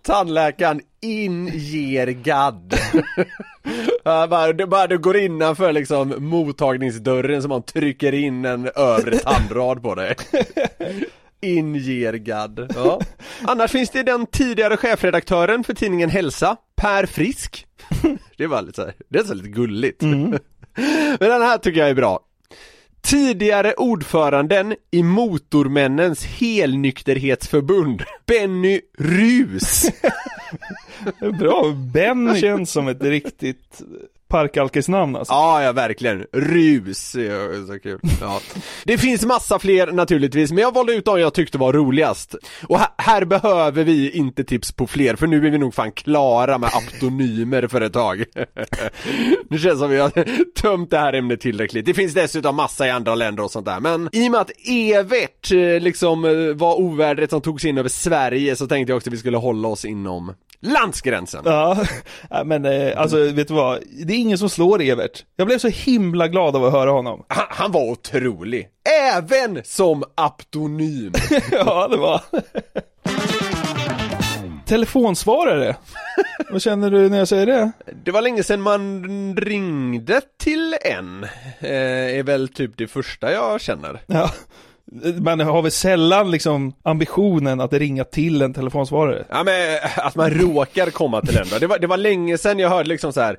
[0.02, 2.74] Tandläkaren Inger Gadd.
[4.04, 9.18] Ja, bara, det, bara du går innanför liksom mottagningsdörren som man trycker in en övre
[9.18, 10.16] tandrad på dig.
[11.42, 12.72] Ingergad.
[12.74, 13.00] Ja.
[13.42, 17.66] Annars finns det den tidigare chefredaktören för tidningen Hälsa, Per Frisk.
[18.37, 20.02] Det var lite så här, det är så lite gulligt.
[20.02, 20.38] Men
[21.18, 22.20] den här tycker jag är bra.
[23.02, 29.85] Tidigare ordföranden i Motormännens helnykterhetsförbund, Benny Rus.
[31.38, 33.83] Bra, Ben känns som ett riktigt
[34.32, 35.34] parkalkisnamn alltså.
[35.34, 36.26] Ja, ja verkligen.
[36.32, 38.00] Rus, ja, så kul.
[38.20, 38.40] Ja.
[38.84, 42.34] Det finns massa fler naturligtvis, men jag valde ut de jag tyckte var roligast.
[42.68, 45.92] Och här, här behöver vi inte tips på fler, för nu är vi nog fan
[45.92, 48.24] klara med aptonymer för ett tag.
[49.48, 50.10] nu känns som vi har
[50.60, 51.86] tömt det här ämnet tillräckligt.
[51.86, 54.50] Det finns dessutom massa i andra länder och sånt där, men i och med att
[54.68, 58.96] Evert eh, liksom eh, var ovädret som tog sig in över Sverige så tänkte jag
[58.96, 61.42] också att vi skulle hålla oss inom landsgränsen.
[61.44, 61.84] Ja,
[62.44, 63.78] men eh, alltså vet du vad?
[64.06, 65.24] Det ingen som slår Evert.
[65.37, 67.24] Jag blev så himla glad av att höra honom.
[67.28, 68.68] Han, han var otrolig.
[69.14, 71.12] Även som aptonym.
[71.50, 72.20] ja, det var.
[74.66, 75.76] Telefonsvarare.
[76.50, 77.72] Vad känner du när jag säger det?
[78.04, 81.24] Det var länge sedan man ringde till en.
[81.61, 84.00] Eh, är väl typ det första jag känner.
[84.06, 84.30] Ja.
[85.18, 89.24] Man har väl sällan liksom ambitionen att ringa till en telefonsvarare.
[89.30, 91.58] Ja men att man råkar komma till en då.
[91.58, 93.38] Det var, det var länge sedan jag hörde liksom så här.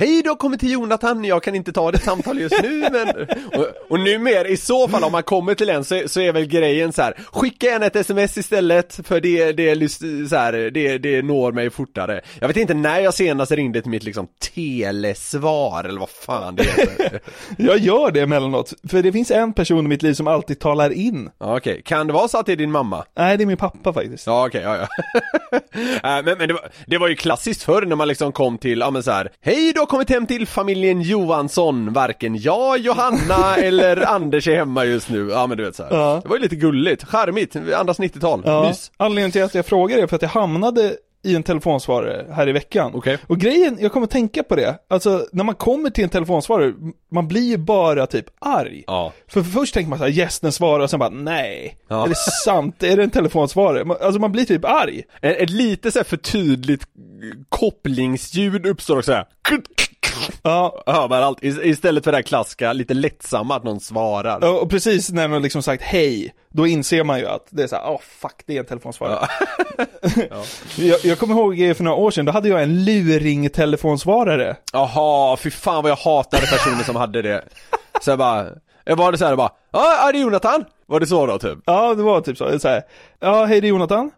[0.00, 3.08] Hej, du har kommit till Jonathan, jag kan inte ta det samtal just nu men...
[3.60, 6.46] Och, och numera, i så fall om man kommer till en så, så är väl
[6.46, 7.14] grejen så här.
[7.32, 9.88] Skicka en ett sms istället för det, det,
[10.28, 12.20] så här, det, det når mig fortare.
[12.40, 16.62] Jag vet inte när jag senast ringde till mitt liksom telesvar eller vad fan det
[16.62, 17.20] heter.
[17.58, 20.90] Jag gör det emellanåt, för det finns en person i mitt liv som alltid talar
[20.90, 21.30] in.
[21.38, 23.04] Okej, kan det vara så att det är din mamma?
[23.16, 24.26] Nej, det är min pappa faktiskt.
[24.26, 24.86] Ja okej, ja ja.
[26.04, 28.78] Äh, men men det, var, det var ju klassiskt förr när man liksom kom till,
[28.78, 29.30] ja men så här.
[29.40, 35.08] Hej har kommit hem till familjen Johansson, varken jag, Johanna eller Anders är hemma just
[35.08, 35.28] nu.
[35.30, 35.90] Ja men du vet så här.
[35.96, 36.20] Ja.
[36.22, 38.68] Det var ju lite gulligt, charmigt, andas 90-tal, Ja.
[38.68, 38.90] mys.
[38.96, 42.52] Anledningen till att jag frågar är för att jag hamnade i en telefonsvarare här i
[42.52, 42.92] veckan.
[42.94, 43.18] Okej.
[43.26, 46.72] Och grejen, jag kommer tänka på det, alltså när man kommer till en telefonsvarare,
[47.10, 48.84] man blir ju bara typ arg.
[48.86, 49.12] Ja.
[49.28, 51.78] För först tänker man så här, yes den svarar och sen bara nej.
[51.88, 52.04] Ja.
[52.04, 52.82] Är det sant?
[52.82, 53.94] Är det en telefonsvarare?
[54.00, 55.02] Alltså man blir typ arg.
[55.22, 56.82] Ett, ett lite så här för tydligt
[57.48, 59.26] kopplingsljud uppstår också här.
[60.42, 64.62] Ja, Hör allt, Is- istället för det här klassiska, lite lättsamma att någon svarar.
[64.62, 67.76] och precis när man liksom sagt hej, då inser man ju att det är så
[67.76, 69.28] här, åh fuck, det är en telefonsvarare.
[70.76, 74.56] jag, jag kommer ihåg eh, för några år sedan, då hade jag en luring-telefonsvarare.
[74.72, 77.44] Jaha, fy fan vad jag hatade personer som hade det.
[78.00, 78.46] Så jag bara,
[78.84, 80.64] jag var det så här bara, ja är det Jonathan?
[80.86, 81.58] Var det så då typ?
[81.64, 82.58] Ja, det var typ så.
[82.58, 82.82] så här,
[83.20, 84.10] ja, hej det är Jonathan.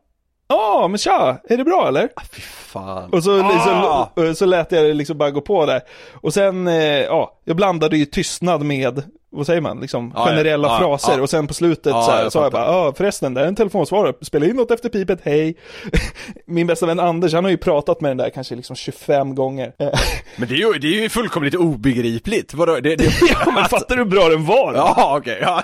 [0.53, 2.09] Ja, men tja, är det bra eller?
[2.33, 3.11] Fy fan.
[3.13, 4.09] Och så, Ah!
[4.17, 5.81] så, så lät jag det liksom bara gå på där.
[6.15, 9.03] Och sen, eh, ja, jag blandade ju tystnad med
[9.35, 10.25] vad säger man, liksom ja.
[10.25, 13.35] generella Ja, fraser och sen på slutet så här, jag sa jag bara, ja förresten,
[13.35, 15.57] det är en telefonsvarare, spela in något efter pipet, hej.
[16.47, 19.73] Min bästa vän Anders, han har ju pratat med den där kanske liksom 25 gånger.
[19.79, 19.89] Eh,
[20.37, 22.55] Men det är ju, det är ju fullkomligt obegripligt.
[22.55, 22.75] Vadå?
[22.81, 23.05] Det, det...
[23.45, 24.75] ja, men fattar du hur bra den var?
[24.75, 25.39] Ja, okej.
[25.43, 25.63] Ja.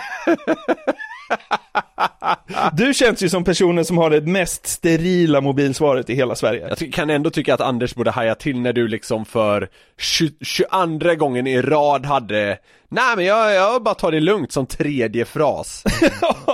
[2.73, 6.77] Du känns ju som personen som har det mest sterila mobilsvaret i hela Sverige.
[6.79, 11.15] Jag kan ändå tycka att Anders borde haja till när du liksom för 20, 22
[11.15, 12.59] gången i rad hade
[12.91, 15.85] Nej men jag, jag bara tar det lugnt som tredje fras.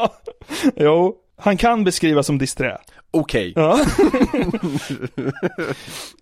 [0.77, 2.79] jo, han kan beskrivas som disträ.
[3.15, 3.53] Okej.
[3.57, 3.81] Ja.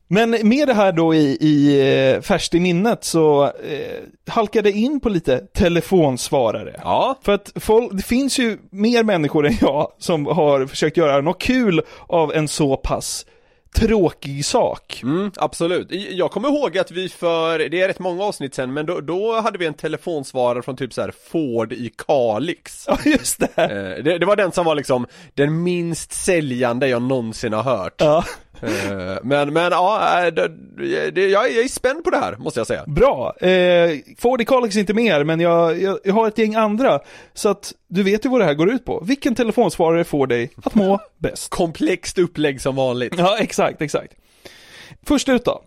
[0.09, 1.81] Men med det här då i, i
[2.14, 6.81] eh, färskt i minnet så eh, halkade in på lite telefonsvarare.
[6.85, 7.18] Ja.
[7.22, 11.42] För att folk, det finns ju mer människor än jag som har försökt göra något
[11.42, 13.26] kul av en så pass
[13.74, 15.00] tråkig sak.
[15.02, 15.88] Mm, absolut.
[15.90, 19.40] Jag kommer ihåg att vi för, det är rätt många avsnitt sen, men då, då
[19.40, 22.85] hade vi en telefonsvarare från typ så här Ford i Kalix.
[22.88, 23.62] Ja, just det.
[23.62, 27.94] Eh, Det, det var den som var liksom den minst säljande jag någonsin har hört.
[27.98, 28.24] Ja.
[28.62, 30.35] Eh, Men, men ja, eh,
[31.25, 32.85] jag, är- spänd på det här, måste jag säga.
[32.87, 33.37] Bra.
[33.40, 37.01] Eh, Ford i Kalix inte mer, men jag, jag, jag har ett gäng andra.
[37.35, 39.01] Så att du vet ju vad det här går ut på.
[39.05, 41.51] Vilken telefonsvarare får dig att må bäst?
[41.51, 43.14] Komplext upplägg som vanligt.
[43.18, 44.12] Ja, exakt, exakt.
[45.07, 45.62] Först ut då.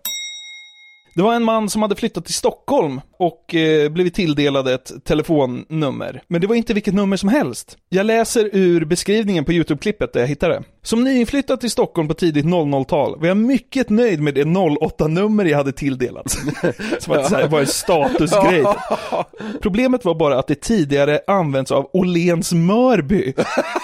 [1.16, 6.22] Det var en man som hade flyttat till Stockholm och eh, blivit tilldelad ett telefonnummer.
[6.28, 7.78] Men det var inte vilket nummer som helst.
[7.90, 10.64] Jag läser ur beskrivningen på YouTube-klippet där jag hittade det.
[10.84, 15.58] Som nyinflyttad till Stockholm på tidigt 00-tal var jag mycket nöjd med det 08-nummer jag
[15.58, 16.38] hade tilldelats.
[17.00, 18.66] som att det var en statusgrej.
[19.62, 23.34] Problemet var bara att det tidigare använts av Åhléns Mörby.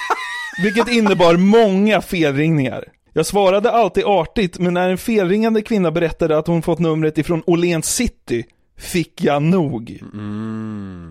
[0.64, 2.86] Vilket innebar många felringningar.
[3.14, 7.44] Jag svarade alltid artigt, men när en felringande kvinna berättade att hon fått numret ifrån
[7.46, 8.46] Åhléns city,
[8.78, 10.00] fick jag nog.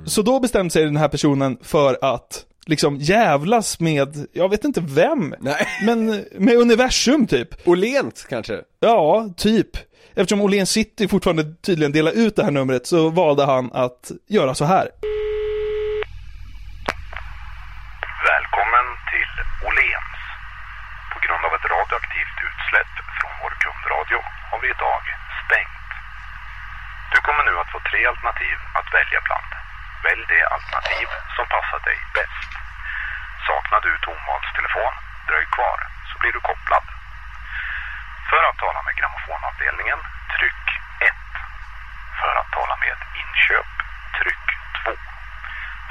[0.07, 4.81] Så då bestämde sig den här personen för att liksom jävlas med, jag vet inte
[4.81, 5.67] vem, Nej.
[5.87, 7.69] men med universum typ.
[7.69, 8.61] Åhléns kanske?
[8.81, 9.77] Ja, typ.
[10.15, 14.55] Eftersom Åhléns city fortfarande tydligen delar ut det här numret så valde han att göra
[14.55, 14.89] så här.
[18.31, 20.20] Välkommen till Åhléns.
[21.31, 24.19] På grund av ett radioaktivt utsläpp från vår kundradio
[24.51, 25.03] har vi idag
[25.45, 25.89] stängt.
[27.13, 29.51] Du kommer nu att få tre alternativ att välja bland.
[30.07, 32.51] Välj det alternativ som passar dig bäst.
[33.47, 34.95] Saknar du tomvalstelefon,
[35.29, 36.85] dröj kvar så blir du kopplad.
[38.31, 40.01] För att tala med grammofonavdelningen,
[40.37, 40.67] tryck
[41.01, 41.15] 1.
[42.21, 43.71] För att tala med inköp,
[44.19, 44.47] tryck
[44.85, 44.93] 2.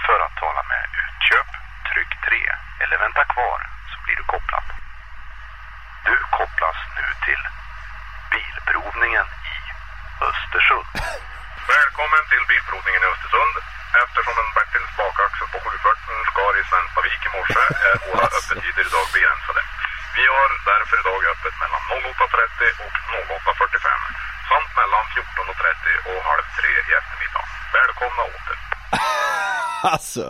[0.05, 1.49] För att tala med utköp,
[1.89, 2.35] tryck 3
[2.83, 3.59] eller vänta kvar
[3.91, 4.67] så blir du kopplad.
[6.07, 7.41] Du kopplas nu till
[8.31, 9.55] Bilprovningen i
[10.29, 10.87] Östersund.
[11.75, 13.53] Välkommen till Bilprovningen i Östersund.
[14.03, 19.07] Eftersom en Bertils bakaxel på 740 skar i Svenstavik i morse är våra öppettider idag
[19.15, 19.61] begränsade.
[20.17, 22.95] Vi har därför idag öppet mellan 08.30 och
[23.57, 27.45] 08.45 samt mellan 14.30 och halv tre i eftermiddag.
[27.77, 28.57] Välkomna åter!
[29.83, 30.29] Alltså,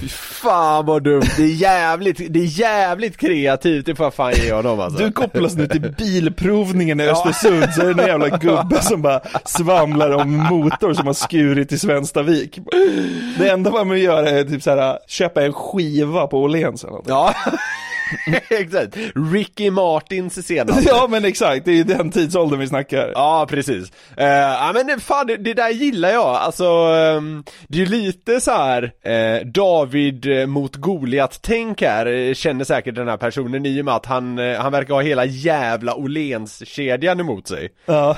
[0.00, 1.22] fy fan vad dumt.
[1.36, 5.04] Det är jävligt, det är jävligt kreativt, det får jag fan ge honom alltså.
[5.04, 9.20] Du kopplas nu till bilprovningen i Östersund, så är det en jävla gubbe som bara
[9.44, 12.58] svamlar om motor som har skurit i Svenstavik.
[13.38, 16.92] Det enda man vill göra är typ så här, köpa en skiva på Åhléns eller
[16.92, 17.08] något.
[17.08, 17.34] Ja,
[18.50, 18.96] exakt.
[19.32, 20.78] Ricky Martins senast.
[20.88, 23.12] Ja men exakt, det är ju den tidsåldern vi snackar.
[23.14, 23.92] Ja, precis.
[24.20, 26.26] Uh, ja men det- fan, det, det där gillar jag.
[26.28, 32.64] Alltså, ehm, det är ju lite så här eh, David eh, mot Goliat-tänk här, känner
[32.64, 35.94] säkert den här personen i och med att han, eh, han verkar ha hela jävla
[35.94, 37.68] Åhléns-kedjan emot sig.
[37.86, 38.16] Ja.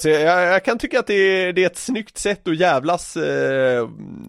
[0.00, 3.16] Så jag, jag kan tycka att det är, det är ett snyggt sätt att jävlas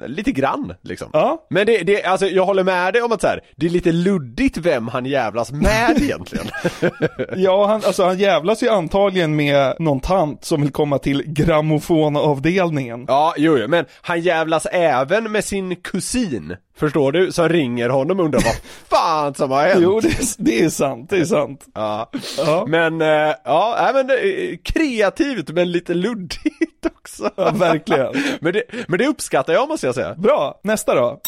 [0.06, 1.10] lite grann, liksom.
[1.14, 1.48] Ja.
[1.50, 3.92] Men det, det, alltså jag håller med dig om att så här, det är lite
[3.92, 6.46] luddigt vem han jävlas med egentligen.
[7.36, 13.06] Ja, han, alltså han jävlas ju antagligen med någon tant som vill komma till grammofonavdelningen.
[13.08, 17.32] Ja, jo, jo, men han jävlas även med sin kusin, förstår du?
[17.32, 18.56] Som ringer honom och undrar vad
[19.00, 19.80] fan som har hänt.
[19.82, 21.65] Jo, det, är- det är sant, det är sant.
[21.74, 22.12] Ja.
[22.38, 22.65] Ja.
[22.67, 27.30] Men, eh, ja, nej, men eh, kreativt men lite luddigt också.
[27.36, 28.13] Ja, verkligen.
[28.41, 30.13] men, det, men det uppskattar jag måste jag säga.
[30.15, 31.20] Bra, nästa då.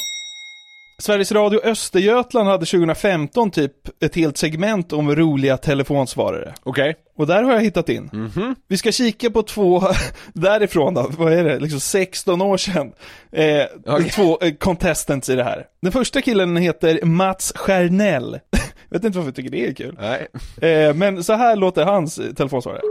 [1.04, 3.72] Sveriges Radio Östergötland hade 2015 typ
[4.04, 6.54] ett helt segment om roliga telefonsvarare.
[6.64, 6.96] Okej.
[7.18, 8.10] Och där har jag hittat in.
[8.14, 8.56] Mhm.
[8.68, 9.82] Vi ska kika på två,
[10.34, 12.92] därifrån då, vad är det, liksom 16 år sedan.
[13.32, 14.10] Eh, Okej.
[14.10, 15.66] Två eh, contestants i det här.
[15.82, 18.40] Den första killen heter Mats Stjärnell.
[18.90, 19.98] Vet inte varför jag tycker det är kul.
[20.00, 20.28] Nej.
[20.72, 22.82] Eh, men så här låter hans eh, telefonsvarare.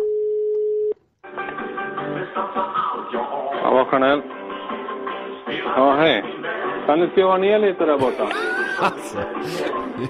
[3.63, 4.23] Ja, vad Chanel.
[5.77, 6.25] Ja, hej.
[6.87, 8.27] Kan du skruva ner lite där borta?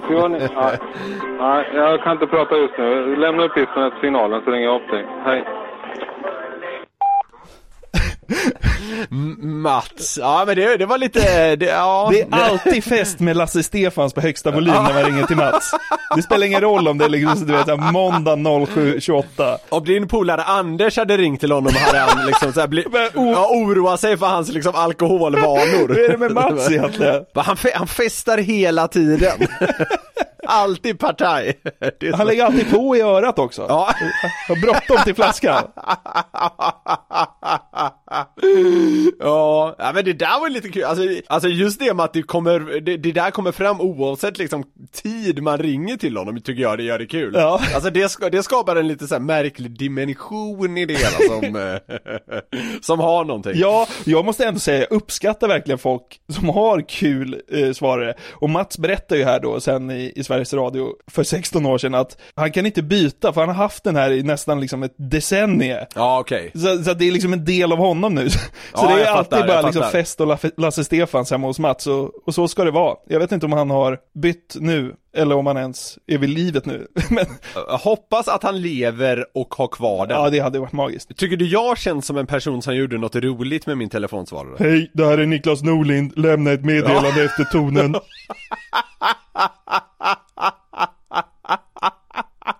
[0.03, 0.49] Skruva ner?
[0.55, 0.71] Ja.
[1.39, 3.15] Nej, jag kan inte prata just nu.
[3.15, 5.05] Lämna uppgiften efter signalen så ringer jag upp dig.
[5.25, 5.43] Hej.
[9.39, 12.09] Mats, ja men det, det var lite, det, ja.
[12.11, 15.71] Det är alltid fest med Lasse Stefans på högsta volym när man ringer till Mats.
[16.15, 19.57] Det spelar ingen roll om det är liksom, du vet, måndag 07.28.
[19.69, 23.47] Om din polare Anders hade ringt till honom hade han liksom så här bli, ja,
[23.51, 25.87] oroa sig för hans liksom alkoholvanor.
[25.87, 27.25] Hur är det med Mats egentligen?
[27.35, 29.47] Han, fe, han festar hela tiden.
[30.47, 31.59] Alltid partaj.
[32.13, 33.65] Han lägger alltid på i örat också.
[33.69, 33.93] Ja.
[34.47, 35.63] Har bråttom till flaskan.
[39.19, 40.83] ja, men det där var lite kul.
[40.83, 44.63] Alltså, alltså just det med att det kommer, det, det där kommer fram oavsett liksom
[44.91, 47.33] tid man ringer till honom tycker jag det gör det kul.
[47.35, 47.61] Ja.
[47.75, 51.77] Alltså det, det skapar en lite så märklig dimension i det hela som, eh,
[52.81, 53.53] som har någonting.
[53.55, 58.13] Ja, jag måste ändå säga, jag uppskattar verkligen folk som har kul eh, svarare.
[58.31, 61.95] Och Mats berättar ju här då sen i, i Sveriges Radio för 16 år sedan
[61.95, 64.95] att han kan inte byta för han har haft den här i nästan liksom ett
[64.97, 65.85] decennium.
[65.95, 66.51] Ja, okej.
[66.53, 68.29] Så, så att det är liksom en del av honom nu.
[68.29, 68.39] Så
[68.73, 71.87] Ja, det är alltid fattar, bara liksom fest och La- Lasse Stefans hemma hos Mats
[71.87, 72.95] och, och så ska det vara.
[73.07, 76.65] Jag vet inte om han har bytt nu, eller om han ens är vid livet
[76.65, 76.87] nu.
[77.09, 77.25] Men
[77.67, 80.17] Jag hoppas att han lever och har kvar den.
[80.21, 81.17] ja, det hade varit magiskt.
[81.17, 84.55] Tycker du jag känns som en person som gjorde något roligt med min telefonsvarare?
[84.59, 87.95] Hej, det här är Niklas Norlind, lämna ett meddelande efter tonen.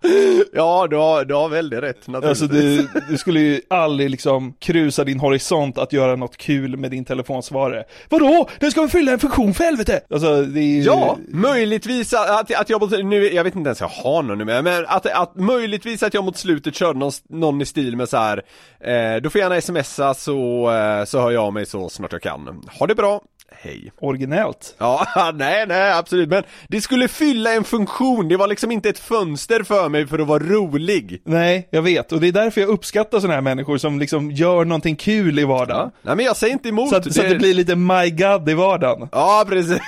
[0.54, 2.41] Ja, du har, du har väldigt rätt naturligtvis.
[2.41, 6.91] Alltså du, du skulle ju aldrig liksom krusa din horisont att göra något kul med
[6.91, 7.84] din telefonsvarare.
[8.10, 8.49] Vadå?
[8.60, 10.01] Den ska väl fylla en funktion för helvete?
[10.10, 10.82] Alltså det är ju...
[10.82, 14.45] Ja, möjligtvis att, att jag mot, nu, jag vet inte ens jag har någon nu
[14.45, 18.18] men att, att möjligtvis att jag mot slutet körde någon, någon i stil med så
[18.18, 18.41] här.
[18.80, 22.22] Eh, du får gärna smsa så, eh, så hör jag av mig så snart jag
[22.22, 22.64] kan.
[22.80, 23.22] Ha det bra,
[23.62, 23.91] hej.
[24.01, 24.76] Originellt.
[24.78, 28.99] Ja, nej, nej, absolut, men det skulle fylla en funktion, det var liksom inte ett
[28.99, 31.22] fönster för mig för att vara rolig.
[31.26, 32.12] Nej, jag vet.
[32.12, 35.43] Och det är därför jag uppskattar sådana här människor som liksom gör någonting kul i
[35.43, 35.91] vardagen.
[36.01, 36.89] Nej men jag säger inte emot.
[36.89, 39.10] Så att, så att det blir lite my god i vardagen.
[39.12, 39.80] Ja, precis.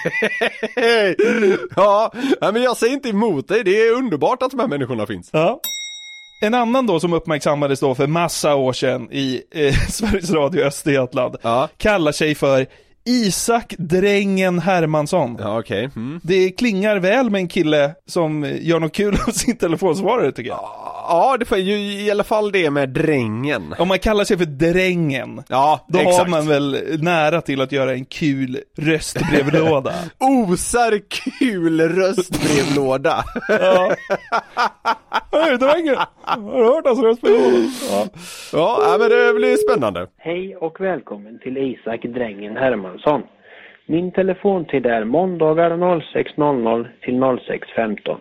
[1.75, 2.11] ja,
[2.41, 5.29] nej, men jag säger inte emot dig, det är underbart att de här människorna finns.
[5.33, 5.59] Ja.
[6.41, 11.35] En annan då som uppmärksammades då för massa år sedan i eh, Sveriges Radio Östergötland
[11.41, 11.69] Ja.
[11.77, 12.65] kallar sig för
[13.05, 15.37] Isak Drängen Hermansson.
[15.39, 15.89] Ja, okej.
[15.95, 16.19] Mm.
[16.23, 20.59] Det klingar väl med en kille som gör något kul av sin telefonsvarare tycker jag.
[21.07, 21.75] Ja, det får ju
[22.05, 23.75] i alla fall det med drängen.
[23.79, 26.17] Om man kallar sig för Drängen, Ja, då exakt.
[26.17, 29.93] har man väl nära till att göra en kul röstbrevlåda.
[30.19, 30.99] Osar
[31.39, 33.23] kul röstbrevlåda.
[33.49, 33.95] ja.
[35.31, 35.95] Hej Drängen!
[36.21, 37.57] Har du hört hans röstbrevlåda?
[37.91, 38.07] Ja.
[38.53, 40.07] ja, men det blir spännande.
[40.17, 43.23] Hej och välkommen till Isak Drängen Hermansson.
[43.85, 48.17] Min telefontid är måndagar 06.00 till 06.15.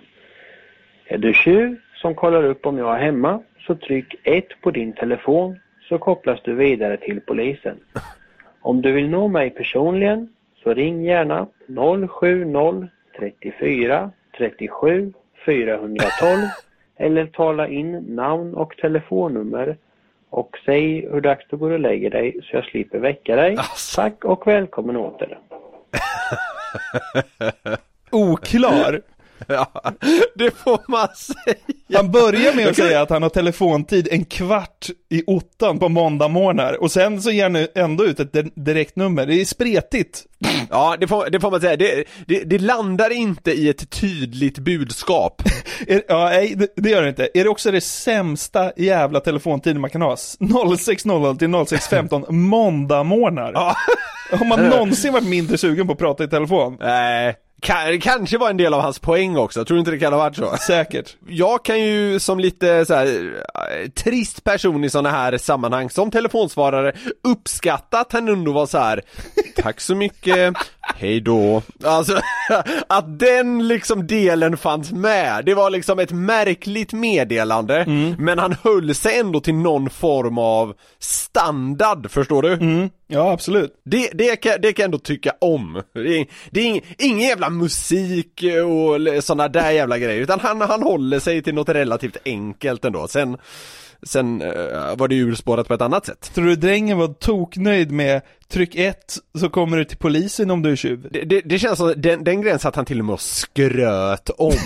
[1.06, 4.92] Är du tjuv som kollar upp om jag är hemma så tryck 1 på din
[4.92, 7.76] telefon så kopplas du vidare till polisen.
[8.60, 10.28] Om du vill nå mig personligen
[10.62, 11.46] så ring gärna
[12.08, 12.88] 070
[13.18, 15.12] 34 37
[15.46, 16.38] 412
[16.96, 19.76] eller tala in namn och telefonnummer
[20.30, 23.56] och säg hur dags det går och lägger dig så jag slipper väcka dig.
[23.94, 25.38] Tack och välkommen åter.
[28.10, 29.00] Oklar.
[29.48, 29.72] Ja,
[30.34, 31.56] det får man säga.
[31.94, 36.82] Han börjar med att säga att han har telefontid en kvart i ottan på måndagmorgnar
[36.82, 39.26] och sen så ger han ändå ut ett di- direktnummer.
[39.26, 40.24] Det är spretigt.
[40.70, 41.76] Ja, det får, det får man säga.
[41.76, 45.42] Det, det, det landar inte i ett tydligt budskap.
[46.08, 47.28] Ja, nej, det, det gör det inte.
[47.34, 50.14] Är det också det sämsta jävla telefontiden man kan ha?
[50.14, 53.52] 06.00 till 06.15 måndagmorgnar.
[53.54, 53.76] Ja.
[54.38, 56.76] Har man någonsin varit mindre sugen på att prata i telefon?
[56.80, 57.34] Nej,
[57.66, 60.20] det kanske var en del av hans poäng också, tror du inte det kan ha
[60.20, 60.56] varit så?
[60.56, 61.16] Säkert.
[61.28, 63.06] Jag kan ju som lite så här,
[63.54, 66.92] eh, trist person i sådana här sammanhang som telefonsvarare
[67.22, 69.02] uppskatta att han ändå var så här.
[69.56, 70.56] Tack så mycket,
[70.96, 71.62] hej då.
[71.84, 72.20] Alltså,
[72.88, 75.44] att den liksom delen fanns med.
[75.44, 77.84] Det var liksom ett märkligt meddelande,
[78.18, 82.52] men han höll sig ändå till någon form av standard, förstår du?
[82.52, 82.90] Mm.
[83.06, 83.72] Ja, absolut.
[83.84, 85.82] Det, det, kan, det kan jag ändå tycka om.
[85.92, 90.60] Det är, det är ing, ingen jävla musik och sådana där jävla grejer, utan han,
[90.60, 93.08] han håller sig till något relativt enkelt ändå.
[93.08, 93.36] Sen,
[94.02, 96.30] sen eh, var det urspårat på ett annat sätt.
[96.34, 100.72] Tror du drängen var toknöjd med tryck 1 så kommer du till polisen om du
[100.72, 101.08] är tjuv.
[101.10, 104.30] Det, det, det känns som, den, den grejen satt han till och med och skröt
[104.30, 104.52] om.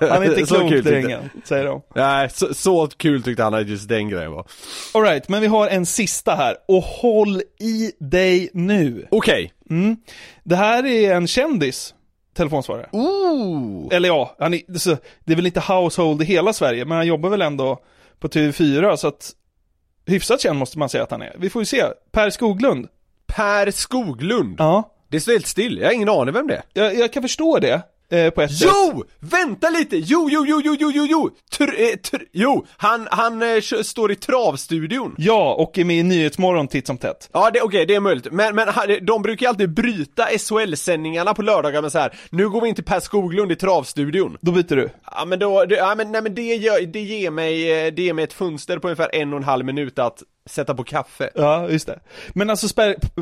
[0.00, 1.82] Han är inte klok drängen, säger de.
[1.94, 4.46] Nej, så, så kul tyckte han att just den grejen var.
[4.94, 6.56] Alright, men vi har en sista här.
[6.68, 9.06] Och håll i dig nu.
[9.10, 9.52] Okej.
[9.70, 9.96] Mm.
[10.44, 11.94] Det här är en kändis
[12.36, 12.88] telefonsvarare.
[12.92, 13.88] Ooh.
[13.92, 14.60] Eller ja, han är,
[15.24, 17.78] det är väl inte household i hela Sverige, men han jobbar väl ändå
[18.20, 19.32] på TV4, så att
[20.06, 21.36] hyfsat känd måste man säga att han är.
[21.38, 21.84] Vi får ju se.
[22.12, 22.88] Per Skoglund.
[23.26, 24.56] Per Skoglund?
[24.58, 24.94] Ja.
[25.08, 26.62] Det står helt still, jag har ingen aning vem det är.
[26.72, 28.68] Jag, jag kan förstå det, eh, på ett sätt.
[28.72, 29.04] Jo!
[29.20, 29.96] Vänta lite!
[29.96, 31.30] Jo, jo, jo, jo, jo, jo, jo!
[31.50, 35.14] Tr, eh, tr, jo, han, han eh, står i travstudion.
[35.18, 37.30] Ja, och är med i Nyhetsmorgon titt som tätt.
[37.32, 38.32] Ja, okej, det är möjligt.
[38.32, 38.68] Men, men
[39.02, 42.14] de brukar ju alltid bryta SHL-sändningarna på lördagar med så här.
[42.30, 44.36] nu går vi in till Per Skoglund i travstudion.
[44.40, 44.90] Då byter du.
[45.12, 48.02] Ja men då, det, ja men nej men det, gör, det ger mig, eh, det
[48.02, 51.30] ger mig ett fönster på ungefär en och en halv minut att sätta på kaffe.
[51.34, 52.00] Ja, just det.
[52.28, 52.68] Men alltså,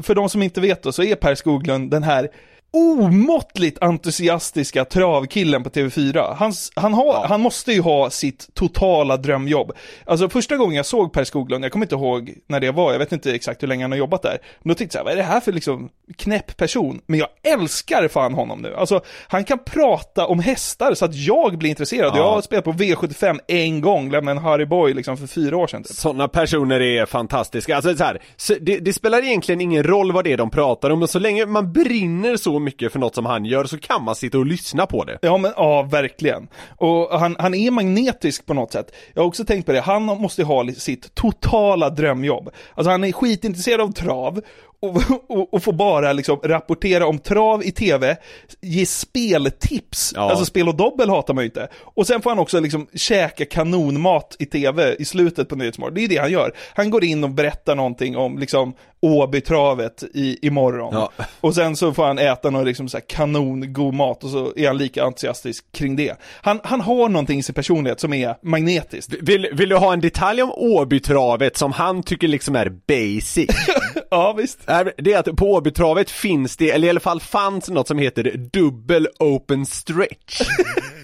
[0.03, 2.29] för de som inte vet då, så är Per Skoglund den här
[2.71, 6.35] omåttligt entusiastiska travkillen på TV4.
[6.35, 9.73] Hans, han, har, han måste ju ha sitt totala drömjobb.
[10.05, 12.99] Alltså första gången jag såg Per Skoglund, jag kommer inte ihåg när det var, jag
[12.99, 14.39] vet inte exakt hur länge han har jobbat där.
[14.63, 17.01] Men då tänkte jag, vad är det här för liksom knäpp person?
[17.07, 18.75] Men jag älskar fan honom nu.
[18.75, 22.13] Alltså, han kan prata om hästar så att jag blir intresserad.
[22.15, 22.17] Ja.
[22.17, 25.67] Jag har spelat på V75 en gång, lämnade en Harry Boy liksom för fyra år
[25.67, 25.83] sedan.
[25.83, 25.97] Typ.
[25.97, 27.77] Sådana personer är fantastiska.
[27.77, 28.23] Alltså så här,
[28.61, 31.47] det, det spelar egentligen ingen roll vad det är de pratar om, men så länge
[31.47, 34.87] man brinner så mycket för något som han gör så kan man sitta och lyssna
[34.87, 35.19] på det.
[35.23, 36.49] Ja men ja, verkligen.
[36.77, 38.95] Och han, han är magnetisk på något sätt.
[39.15, 42.51] Jag har också tänkt på det, han måste ha sitt totala drömjobb.
[42.75, 44.41] Alltså han är skitintresserad av trav
[44.81, 44.97] och,
[45.29, 48.17] och, och får bara liksom rapportera om trav i tv,
[48.61, 50.31] ge speltips, Ja.
[50.31, 51.69] alltså spel och dobbel hatar man ju inte.
[51.75, 56.05] Och sen får han också liksom käka kanonmat i tv i slutet på Nyhetsmorgon, det
[56.05, 56.53] är det han gör.
[56.75, 60.95] Han går in och berättar någonting om liksom Åbytravet i, imorgon.
[60.95, 61.13] Ja.
[61.41, 64.79] Och sen så får han äta någon liksom så kanongod mat och så är han
[64.79, 66.17] lika entusiastisk kring det.
[66.43, 69.15] Han, han har någonting i sin personlighet som är magnetiskt.
[69.21, 73.51] Vill, vill du ha en detalj om Åbytravet som han tycker liksom är basic?
[74.11, 74.59] ja, visst.
[74.97, 78.49] Det är att på Åbytravet finns det, eller i alla fall fanns något som heter
[78.53, 80.41] dubbel open stretch.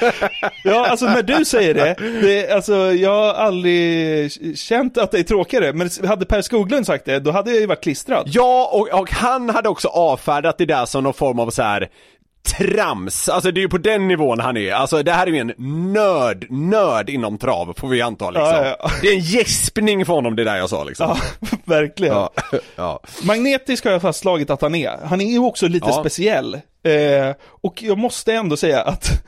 [0.64, 5.22] Ja, alltså när du säger det, det alltså jag har aldrig känt att det är
[5.22, 8.28] tråkigare, men hade Per Skoglund sagt det, då hade jag ju varit klistrad.
[8.32, 11.88] Ja, och, och han hade också avfärdat det där som någon form av så här
[12.42, 15.38] trams, alltså det är ju på den nivån han är, alltså det här är ju
[15.38, 15.52] en
[15.92, 18.46] nörd, nörd inom trav får vi anta liksom.
[18.46, 18.90] Ja, ja, ja.
[19.02, 21.16] Det är en gäspning för honom det där jag sa liksom.
[21.40, 22.28] Ja, verkligen.
[23.22, 24.98] Magnetisk har jag fastslagit att han är.
[25.04, 26.54] Han är ju också lite speciell.
[26.82, 29.24] Eh, och jag måste ändå säga att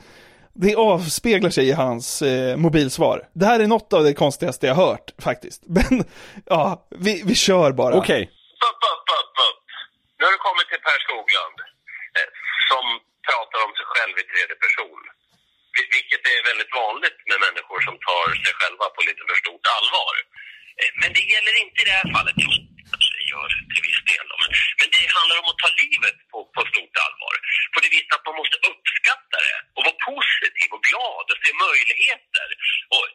[0.54, 3.28] det avspeglar sig i hans eh, mobilsvar.
[3.40, 5.62] Det här är något av det konstigaste jag hört faktiskt.
[5.76, 6.04] Men
[6.46, 7.94] ja, vi, vi kör bara.
[7.96, 8.30] Okej.
[10.18, 11.58] Nu har du kommit till Per Skoglund
[12.18, 12.28] eh,
[12.70, 12.84] som
[13.28, 15.00] pratar om sig själv i tredje person.
[15.76, 19.64] Vil- Vilket är väldigt vanligt med människor som tar sig själva på lite för stort
[19.76, 20.14] allvar.
[20.80, 22.36] Eh, Men det gäller inte i det här fallet.
[23.32, 24.26] Gör till viss del.
[24.42, 27.34] Men, men det handlar om att ta livet på, på stort allvar.
[27.72, 31.50] På det viset att man måste uppskatta det och vara positiv och glad och se
[31.66, 32.48] möjligheter.
[32.96, 33.06] Och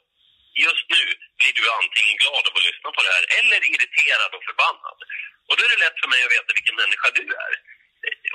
[0.66, 1.04] just nu
[1.40, 5.00] blir du antingen glad av att lyssna på det här eller irriterad och förbannad.
[5.48, 7.54] Och då är det lätt för mig att veta vilken människa du är.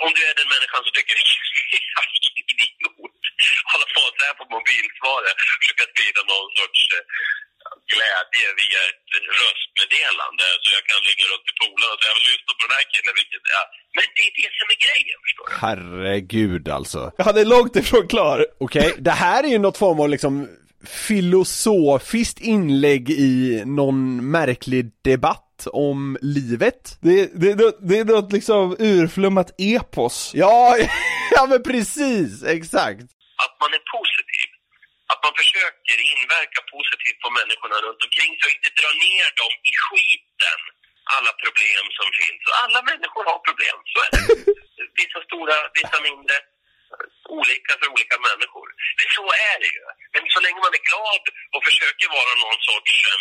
[0.05, 1.41] Om du är den människan som tycker vilken
[2.43, 3.23] idiot,
[3.71, 7.05] hålla på så här på mobilsvaret, försöka sprida någon sorts eh,
[7.93, 9.09] glädje via ett
[9.93, 12.75] röstmeddelande så jag kan ringa runt till polarna och säga jag vill lyssna på den
[12.79, 13.67] här killen, vilket är.
[13.97, 15.53] Men det är det som är grejen, förstår du?
[15.67, 17.01] Herregud alltså.
[17.19, 18.47] Jag hade långt ifrån klar.
[18.61, 20.49] Okej, det här är ju något form av liksom
[21.09, 26.99] filosofiskt inlägg i någon märklig debatt om livet.
[27.01, 30.31] Det, det, det, det är något liksom urflummat epos.
[30.35, 30.77] Ja,
[31.31, 33.03] ja men precis, exakt.
[33.45, 34.49] att man är positiv.
[35.13, 39.73] Att man försöker inverka positivt på människorna runt omkring så inte dra ner dem i
[39.85, 40.61] skiten.
[41.17, 42.41] Alla problem som finns.
[42.49, 44.23] Och alla människor har problem, så är det.
[45.01, 46.37] Vissa stora, vissa mindre.
[47.39, 48.69] Olika för olika människor.
[48.99, 49.85] Men så är det ju.
[50.15, 53.21] Men så länge man är glad och försöker vara någon sorts eh,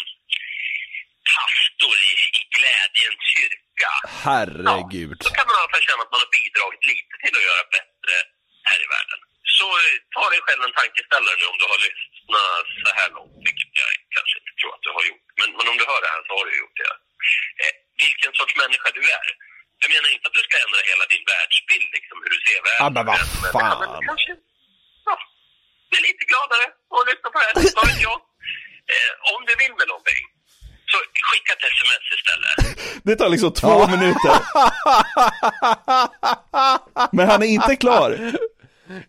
[1.34, 3.92] pastor i, i glädjens kyrka.
[4.28, 5.18] Herregud.
[5.26, 7.64] Så kan man i alla fall känna att man har bidragit lite till att göra
[7.78, 8.16] bättre
[8.70, 9.20] här i världen.
[9.58, 9.66] Så
[10.16, 13.89] ta dig själv en tankeställare nu om du har lyssnat så här långt, vilket jag
[14.16, 15.26] kanske inte tror att du har gjort.
[15.39, 16.93] Men, men om du hör det här så har du gjort det.
[17.64, 17.74] Eh,
[18.06, 19.28] vilken sorts människa du är.
[19.82, 22.84] Jag menar inte att du ska ändra hela din världsbild, liksom hur du ser världen.
[22.86, 24.06] Ja men vad Men fan.
[24.10, 24.32] kanske,
[25.08, 25.16] ja,
[25.91, 27.56] bli lite gladare och lyssna på det här.
[27.78, 28.18] Vad vet jag?
[28.93, 30.22] Eh, om du vill med någonting,
[30.91, 30.97] så
[31.30, 32.56] skicka ett sms istället.
[33.08, 33.88] Det tar liksom två Ja.
[33.95, 34.34] minuter.
[37.18, 38.10] Men han är inte klar.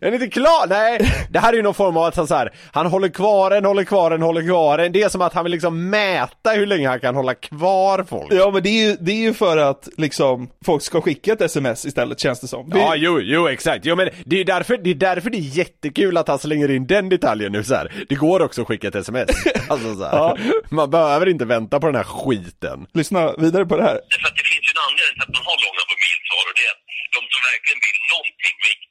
[0.01, 0.67] Är ni inte klar?
[0.67, 3.51] Nej, det här är ju någon form av att han så här, han håller kvar
[3.51, 4.91] en, håller kvar en, håller kvar en.
[4.91, 8.33] Det är som att han vill liksom mäta hur länge han kan hålla kvar folk.
[8.33, 11.41] Ja men det är ju, det är ju för att liksom folk ska skicka ett
[11.41, 12.69] sms istället känns det som.
[12.69, 13.85] Det, Ja, jo, jo, exakt.
[13.85, 16.87] Jo, men det är därför det är, därför det är jättekul att han slänger in
[16.87, 18.05] den detaljen nu så här.
[18.09, 19.29] Det går också att skicka ett sms.
[19.69, 20.17] Alltså så här.
[20.17, 20.37] Ja.
[20.69, 22.85] Man behöver inte vänta på den här skiten.
[22.93, 23.97] Lyssna vidare på det här.
[24.21, 26.63] För att det finns ju en anledning till att man har långa mobilsvar och det
[26.69, 26.83] är att
[27.15, 28.82] de som verkligen vill någonting stannar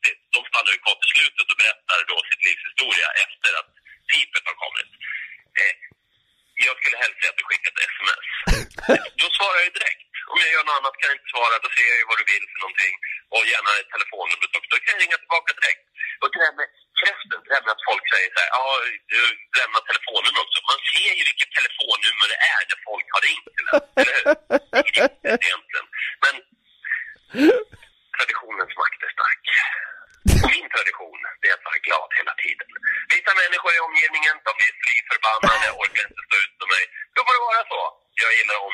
[0.75, 3.71] ju kvar till slutet och berättar då sitt livs historia efter att
[4.11, 4.91] pipet har kommit.
[5.61, 5.75] Eh,
[6.67, 8.27] jag skulle helst se att du skickar ett sms.
[9.21, 10.03] Då svarar jag ju direkt.
[10.33, 12.25] Om jag gör något annat kan jag inte svara, då ser jag ju vad du
[12.33, 12.95] vill för någonting.
[13.35, 14.69] Och gärna ett telefonnummer också.
[14.73, 15.85] Då kan jag ringa tillbaka direkt.
[16.21, 16.69] Och det där med,
[16.99, 18.65] förresten, det där med att folk säger så här, ja,
[19.13, 19.21] du
[19.59, 20.59] lämna telefonnummer också.
[20.73, 24.27] Man ser ju vilket telefonnummer det är när folk har ringt till en, eller hur?
[24.73, 25.87] Det är viktigt egentligen.
[26.25, 26.35] Men
[28.17, 29.45] traditionens makt är stark.
[30.45, 32.69] Och min tradition, det är att vara glad hela tiden.
[33.15, 36.85] Vissa människor i omgivningen, de blir fly förbannade, orkar inte stå ut med mig.
[37.15, 37.81] Då får det vara så.
[38.25, 38.67] Jag gillar att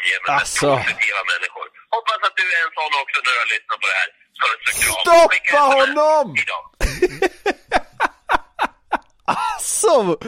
[0.63, 0.85] med Alltså.
[0.85, 1.67] positiva människor.
[1.97, 4.11] Hoppas att du är en sån också när du har lyssnat på det här.
[4.39, 5.29] Så sökt av.
[5.29, 6.27] Stoppa honom!
[6.43, 6.65] Idag.
[9.31, 10.19] Alltså!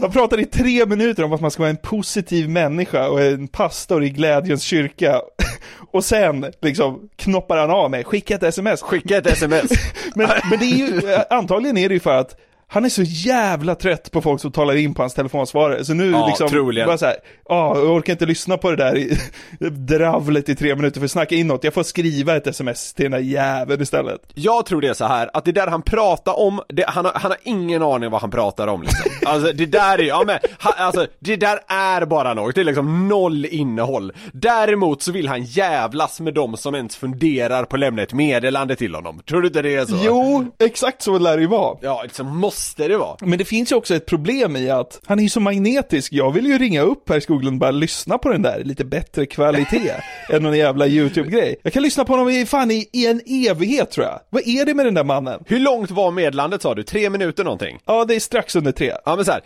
[0.00, 3.48] Han pratar i tre minuter om att man ska vara en positiv människa och en
[3.48, 5.20] pastor i glädjens kyrka.
[5.92, 8.82] Och sen liksom knoppar han av mig, skicka ett sms.
[8.82, 9.70] Skicka ett sms.
[10.14, 12.40] men, men det är ju, antagligen är det ju för att
[12.72, 16.10] han är så jävla trött på folk som talar in på hans telefonsvarare, så nu
[16.10, 16.86] Ja, liksom, troligen.
[16.86, 17.16] bara så här,
[17.48, 19.18] ja, jag orkar inte lyssna på det där i,
[19.70, 23.12] dravlet i tre minuter för att snacka inåt, jag får skriva ett sms till den
[23.12, 24.20] där jäveln istället.
[24.34, 27.12] Jag tror det är så här att det där han pratar om, det, han, har,
[27.14, 29.10] han har ingen aning vad han pratar om liksom.
[29.26, 32.64] Alltså det där är, ja men, ha, alltså det där är bara något, det är
[32.64, 34.12] liksom noll innehåll.
[34.32, 38.76] Däremot så vill han jävlas med dem som ens funderar på att lämna ett meddelande
[38.76, 39.20] till honom.
[39.28, 39.96] Tror du inte det är så?
[40.04, 41.76] Jo, exakt så lär det ju vara.
[41.80, 43.16] Ja, så måste det vara.
[43.20, 46.12] Men det finns ju också ett problem i att han är ju så magnetisk.
[46.12, 49.26] Jag vill ju ringa upp Per Skoglund och bara lyssna på den där, lite bättre
[49.26, 49.92] kvalitet
[50.28, 51.56] än någon jävla YouTube-grej.
[51.62, 54.20] Jag kan lyssna på honom i, fan i, i en evighet tror jag.
[54.30, 55.44] Vad är det med den där mannen?
[55.46, 56.82] Hur långt var meddelandet sa du?
[56.82, 57.78] Tre minuter någonting?
[57.86, 58.92] Ja, det är strax under tre.
[59.04, 59.40] Ja men så här,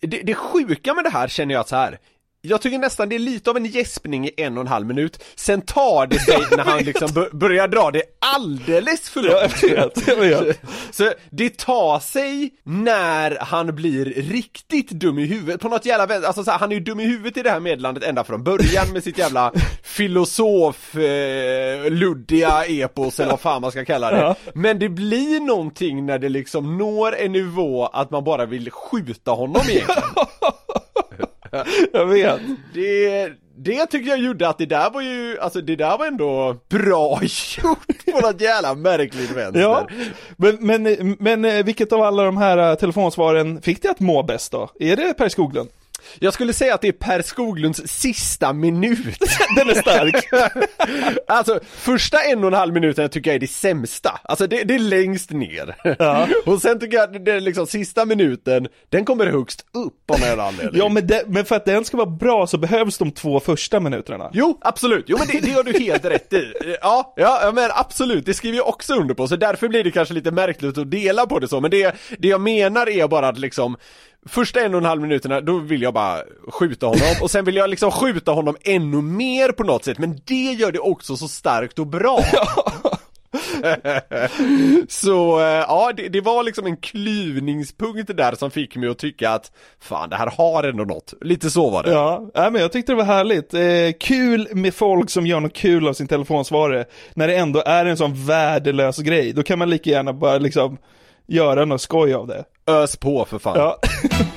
[0.00, 1.98] det, det sjuka med det här känner jag att så här.
[2.44, 5.24] Jag tycker nästan det är lite av en gäspning i en och en halv minut,
[5.34, 9.62] sen tar det sig när han liksom bör, börjar dra det alldeles för långt.
[10.06, 10.60] Jag vet, jag vet.
[10.90, 16.26] Så det tar sig när han blir riktigt dum i huvudet på något jävla vänster,
[16.26, 18.44] alltså så här, han är ju dum i huvudet i det här meddelandet ända från
[18.44, 24.34] början med sitt jävla filosof, eh, luddiga epos eller vad fan man ska kalla det.
[24.54, 29.30] Men det blir någonting när det liksom når en nivå att man bara vill skjuta
[29.30, 30.02] honom egentligen.
[31.92, 32.40] Jag vet.
[32.74, 36.56] Det, det tycker jag gjorde att det där var ju, alltså det där var ändå
[36.68, 37.20] bra
[37.62, 39.60] gjort på något jävla märkligt vänster.
[39.60, 39.88] Ja,
[40.36, 44.22] men, men, men eh, vilket av alla de här eh, telefonsvaren fick dig att må
[44.22, 44.68] bäst då?
[44.80, 45.68] Är det Per Skoglund?
[46.18, 49.18] Jag skulle säga att det är Per Skoglunds sista minut.
[49.56, 50.28] Den är stark.
[51.28, 54.20] alltså, första en och en halv minuten tycker jag är det sämsta.
[54.24, 55.96] Alltså det, det är längst ner.
[55.98, 56.28] Ja.
[56.46, 60.20] och sen tycker jag att det är liksom sista minuten, den kommer högst upp av
[60.20, 60.80] någon anledning.
[60.82, 63.80] Ja, men, det, men för att den ska vara bra så behövs de två första
[63.80, 64.30] minuterna.
[64.32, 65.04] Jo, absolut.
[65.08, 66.52] Jo men det, det gör du helt rätt i.
[66.80, 68.26] Ja, ja, ja, men absolut.
[68.26, 69.28] Det skriver jag också under på.
[69.28, 71.60] Så därför blir det kanske lite märkligt att dela på det så.
[71.60, 73.76] Men det, det jag menar är bara att liksom
[74.26, 77.56] Första en och en halv minuterna, då vill jag bara skjuta honom och sen vill
[77.56, 81.28] jag liksom skjuta honom ännu mer på något sätt men det gör det också så
[81.28, 82.18] starkt och bra.
[84.88, 89.30] så eh, ja, det, det var liksom en klyvningspunkt där som fick mig att tycka
[89.30, 91.14] att fan det här har ändå något.
[91.20, 91.90] Lite så var det.
[91.90, 93.54] Ja, nej, men jag tyckte det var härligt.
[93.54, 96.84] Eh, kul med folk som gör något kul av sin telefonsvarare.
[97.14, 99.32] När det ändå är en sån värdelös grej.
[99.32, 100.78] Då kan man lika gärna bara liksom
[101.26, 102.44] göra något skoj av det.
[102.66, 103.58] Ös på för fan.
[103.58, 103.78] Ja.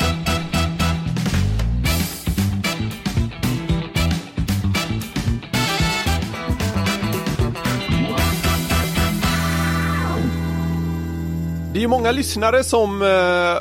[11.76, 13.08] Det är ju många lyssnare som eh,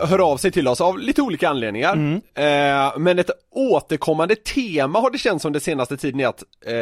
[0.09, 2.21] hör av sig till oss av lite olika anledningar.
[2.35, 6.73] Eh, men ett återkommande tema har det känts som den senaste tiden är att eh,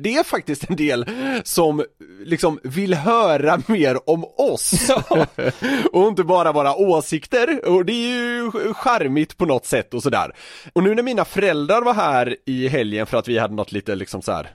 [0.00, 1.06] det är faktiskt en del
[1.44, 1.84] som
[2.24, 4.90] liksom vill höra mer om oss.
[5.92, 7.68] och inte bara våra åsikter.
[7.68, 10.32] Och det är ju charmigt på något sätt och sådär.
[10.72, 13.94] Och nu när mina föräldrar var här i helgen för att vi hade något lite
[13.94, 14.50] liksom så här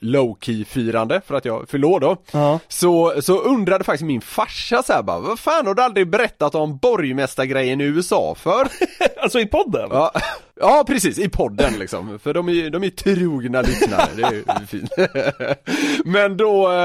[0.00, 2.16] low-key firande för att jag år då.
[2.68, 6.54] Så, så undrade faktiskt min farsa så här bara, vad fan har du aldrig berättat
[6.54, 8.68] om borgmästargrejen i USA för?
[9.22, 9.88] alltså i podden?
[9.92, 10.12] Ja.
[10.60, 14.66] Ja precis, i podden liksom, för de är, de är trogna lyssnare, det är ju
[14.66, 14.90] fint.
[16.04, 16.78] men då, eh,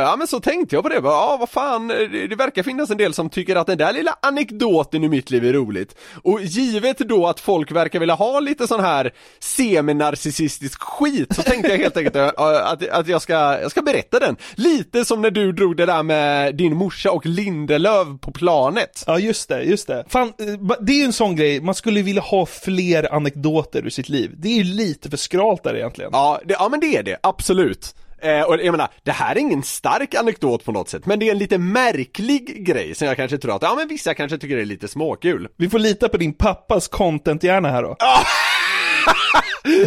[0.00, 2.62] ja men så tänkte jag på det, bara, ja vad fan, eh, det, det verkar
[2.62, 5.94] finnas en del som tycker att den där lilla anekdoten i mitt liv är roligt.
[6.22, 11.68] Och givet då att folk verkar vilja ha lite sån här seminarcissistisk skit, så tänkte
[11.68, 14.36] jag helt enkelt eh, eh, att, att jag, ska, jag ska berätta den.
[14.54, 19.04] Lite som när du drog det där med din morsa och Lindelöv på planet.
[19.06, 20.04] Ja just det, just det.
[20.08, 20.32] Fan,
[20.80, 24.30] det är ju en sån grej, man skulle vilja ha fler anekdoter ur sitt liv.
[24.36, 26.10] Det är ju lite för skralt där egentligen.
[26.12, 27.94] Ja, det, ja men det är det, absolut.
[28.18, 31.28] Eh, och jag menar, det här är ingen stark anekdot på något sätt, men det
[31.28, 34.56] är en lite märklig grej som jag kanske tror att, ja men vissa kanske tycker
[34.56, 35.48] det är lite småkul.
[35.56, 37.96] Vi får lita på din pappas content-hjärna här då.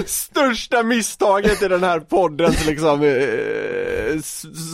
[0.05, 4.21] Största misstaget i den här poddens liksom eh,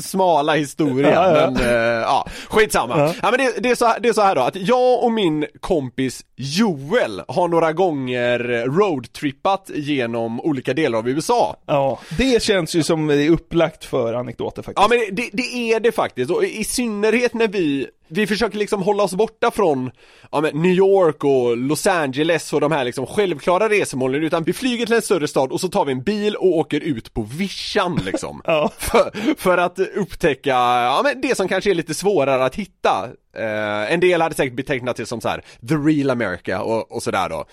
[0.03, 2.99] smala historia, men eh, ja, skitsamma.
[2.99, 3.13] Ja.
[3.21, 3.31] Ja.
[3.31, 5.45] men det, det, är så här, det är så här då, att jag och min
[5.59, 11.55] kompis Joel har några gånger roadtrippat genom olika delar av USA.
[11.65, 14.81] Ja, det känns ju som det är upplagt för anekdoter faktiskt.
[14.81, 18.81] Ja men det, det är det faktiskt, och i synnerhet när vi vi försöker liksom
[18.81, 19.91] hålla oss borta från
[20.31, 24.53] ja, men New York och Los Angeles och de här liksom självklara resmålen utan vi
[24.53, 27.21] flyger till en större stad och så tar vi en bil och åker ut på
[27.21, 28.41] vischan liksom.
[28.77, 33.09] för, för att upptäcka, ja men det som kanske är lite svårare att hitta.
[33.35, 37.03] Eh, en del hade säkert betecknat det som så här the real America och, och
[37.03, 37.45] sådär då.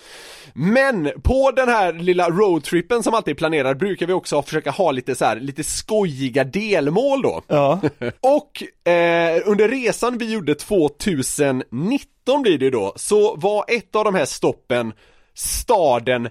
[0.54, 4.90] Men på den här lilla roadtrippen som alltid är planerad brukar vi också försöka ha
[4.92, 7.42] lite så här, lite skojiga delmål då.
[7.48, 7.80] Ja.
[8.20, 14.14] Och eh, under resan vi gjorde 2019 blir det då, så var ett av de
[14.14, 14.92] här stoppen
[15.34, 16.28] staden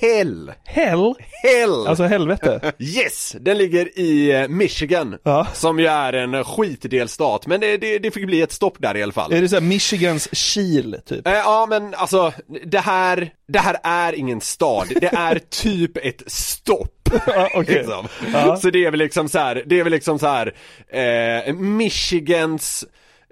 [0.00, 0.52] Hell.
[0.64, 1.14] Hell?
[1.42, 1.86] Hell!
[1.86, 2.72] Alltså helvete?
[2.78, 3.36] Yes!
[3.40, 5.18] Den ligger i eh, Michigan,
[5.54, 9.02] som ju är en skitdelstat, men det, det, det fick bli ett stopp där i
[9.02, 9.32] alla fall.
[9.32, 11.26] Är det såhär Michigans Kil, typ?
[11.26, 12.32] Eh, ja men alltså,
[12.64, 17.08] det här, det här är ingen stad, det är typ ett stopp.
[17.54, 17.74] okej.
[17.74, 18.08] liksom.
[18.32, 18.56] Ja.
[18.56, 20.54] Så det är väl liksom så här, det är väl liksom så här,
[21.46, 22.84] eh, Michigans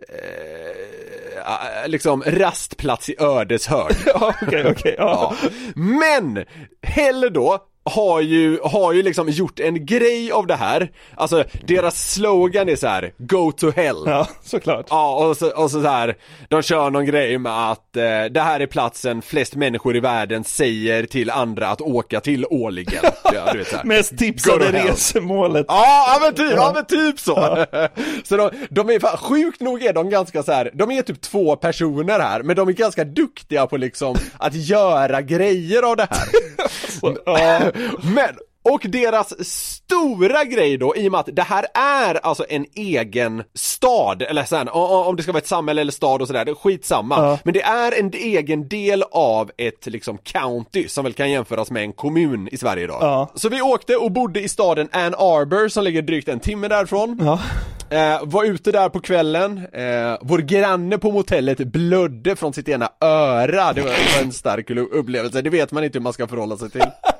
[0.08, 3.92] eh, liksom rastplats i Ödeshög.
[4.06, 5.34] Ja, okej, okej, ja.
[5.74, 6.44] Men,
[6.82, 7.58] Hell då,
[7.90, 12.76] har ju, har ju liksom gjort en grej av det här, alltså deras slogan är
[12.76, 16.16] så här: Go to hell Ja, såklart Ja, och så, och så, så här,
[16.48, 20.44] de kör någon grej med att eh, det här är platsen flest människor i världen
[20.44, 23.84] säger till andra att åka till årligen ja, du vet så här.
[23.84, 25.84] Mest tipsade resemålet Ja,
[26.14, 26.72] ja men typ, ja.
[26.74, 27.34] men typ så!
[28.24, 31.20] så de, de är fan, sjukt nog är de ganska så här, de är typ
[31.20, 36.06] två personer här, men de är ganska duktiga på liksom att göra grejer av det
[36.10, 36.28] här.
[38.02, 42.66] men, och deras stora grej då, i och med att det här är alltså en
[42.74, 46.50] egen stad, eller sen, om det ska vara ett samhälle eller stad och sådär, det
[46.50, 47.16] är skitsamma.
[47.16, 47.38] Ja.
[47.44, 51.82] Men det är en egen del av ett liksom county, som väl kan jämföras med
[51.82, 52.98] en kommun i Sverige då.
[53.00, 53.30] Ja.
[53.34, 57.18] Så vi åkte och bodde i staden Ann Arbor som ligger drygt en timme därifrån.
[57.22, 57.40] Ja.
[57.96, 62.88] Eh, var ute där på kvällen, eh, vår granne på motellet blödde från sitt ena
[63.00, 66.26] öra, det var, det var en stark upplevelse, det vet man inte hur man ska
[66.26, 66.82] förhålla sig till.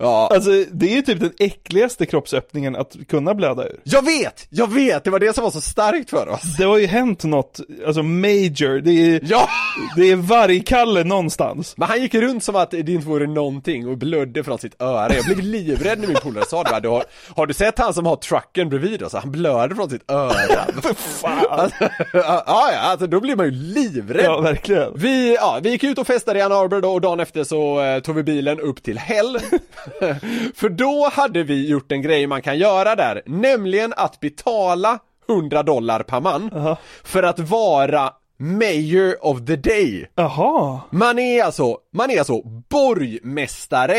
[0.00, 0.28] ja.
[0.32, 4.46] Alltså det är ju typ den äckligaste kroppsöppningen att kunna blöda ur Jag vet!
[4.50, 5.04] Jag vet!
[5.04, 6.56] Det var det som var så starkt för oss.
[6.58, 9.48] Det har ju hänt något, alltså major, det är, ja.
[9.96, 13.98] det är vargkalle någonstans Men han gick runt som att det inte vore någonting och
[13.98, 15.14] blödde från sitt öra.
[15.14, 16.80] Jag blev livrädd när min polare sa det.
[16.80, 17.04] Du har,
[17.36, 19.12] har du sett han som har trucken bredvid oss?
[19.12, 20.64] Han blöder från sitt öra.
[20.82, 21.46] För fan!
[21.50, 21.76] Alltså,
[22.12, 24.24] ja, ja, alltså då blir man ju livrädd.
[24.24, 24.92] Ja, verkligen.
[24.94, 27.82] Vi, ja, vi gick ut och festade i Ann Arbor då och dagen efter så
[27.82, 29.38] eh, tog vi bilen upp till Hell.
[30.54, 35.62] För då hade vi gjort en grej man kan göra där, nämligen att betala 100
[35.62, 40.10] dollar per man för att vara Mayor of the Day.
[40.14, 40.80] Jaha.
[40.90, 43.98] Man är alltså, man är alltså borgmästare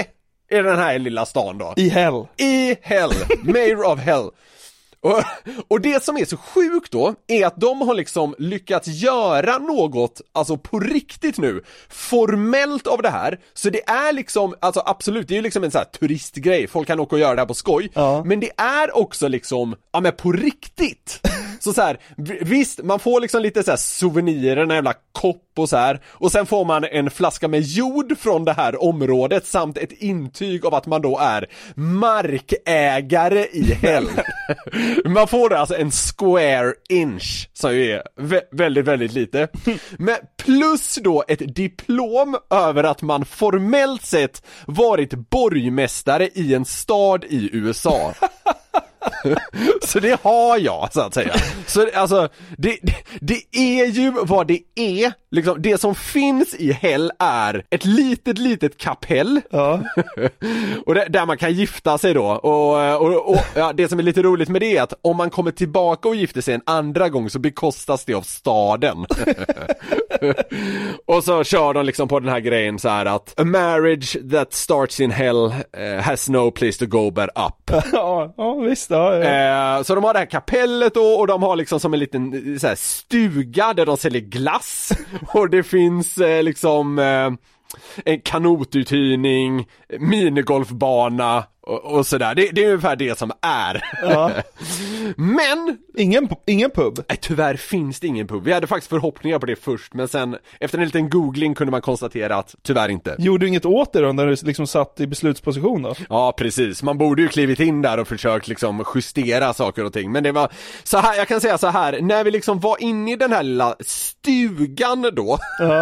[0.52, 1.74] i den här lilla stan då.
[1.78, 2.28] I hell.
[2.38, 3.12] I Hell,
[3.44, 4.30] Mayor of Hell.
[5.02, 5.24] Och,
[5.68, 10.22] och det som är så sjukt då, är att de har liksom lyckats göra något,
[10.32, 13.39] alltså på riktigt nu, formellt av det här.
[13.54, 16.88] Så det är liksom, alltså absolut, det är ju liksom en sån här turistgrej, folk
[16.88, 17.91] kan åka och göra det här på skoj.
[18.26, 21.20] Men det är också liksom, ja men på riktigt.
[21.60, 21.97] Så så här,
[22.41, 26.01] visst, man får liksom lite så här souvenirer, en jävla kopp och så här.
[26.07, 30.66] Och sen får man en flaska med jord från det här området samt ett intyg
[30.66, 34.07] av att man då är markägare i Hell.
[35.05, 39.47] man får alltså en square inch, som ju är vä- väldigt, väldigt lite.
[39.97, 47.26] Men plus då ett diplom över att man formellt sett varit borgmästare i en stad
[47.30, 48.14] i USA.
[49.82, 51.34] så det har jag så att säga.
[51.68, 55.14] Så alltså, det, det, det är ju vad det är.
[55.32, 59.41] Liksom, det som finns i Hell är ett litet, litet kapell.
[60.86, 62.26] och det, där man kan gifta sig då.
[62.26, 65.30] Och, och, och ja, det som är lite roligt med det är att om man
[65.30, 68.97] kommer tillbaka och gifter sig en andra gång så bekostas det av staden.
[71.05, 74.53] och så kör de liksom på den här grejen så här att A marriage that
[74.53, 77.84] starts in hell eh, has no place to go but up.
[77.91, 78.89] ja, ja, visst.
[78.89, 79.78] Ja, ja.
[79.78, 82.54] Eh, så de har det här kapellet då och de har liksom som en liten
[82.54, 84.91] eh, så här, stuga där de säljer glass
[85.34, 87.32] och det finns eh, liksom eh,
[88.06, 89.68] en kanotuthyrning,
[90.00, 92.36] minigolfbana och, och sådär.
[92.36, 93.84] Det, det är ungefär det som är.
[94.02, 94.32] Ja.
[95.16, 95.78] Men!
[95.98, 97.04] Ingen, ingen pub?
[97.10, 98.44] Nej, tyvärr finns det ingen pub.
[98.44, 101.82] Vi hade faktiskt förhoppningar på det först men sen efter en liten googling kunde man
[101.82, 103.16] konstatera att tyvärr inte.
[103.20, 105.96] Gjorde du inget åt det då när du liksom satt i beslutsposition då?
[106.10, 110.12] Ja precis, man borde ju klivit in där och försökt liksom justera saker och ting
[110.12, 110.52] men det var
[110.84, 113.44] så här, jag kan säga så här, när vi liksom var inne i den här
[113.44, 115.38] lilla stugan då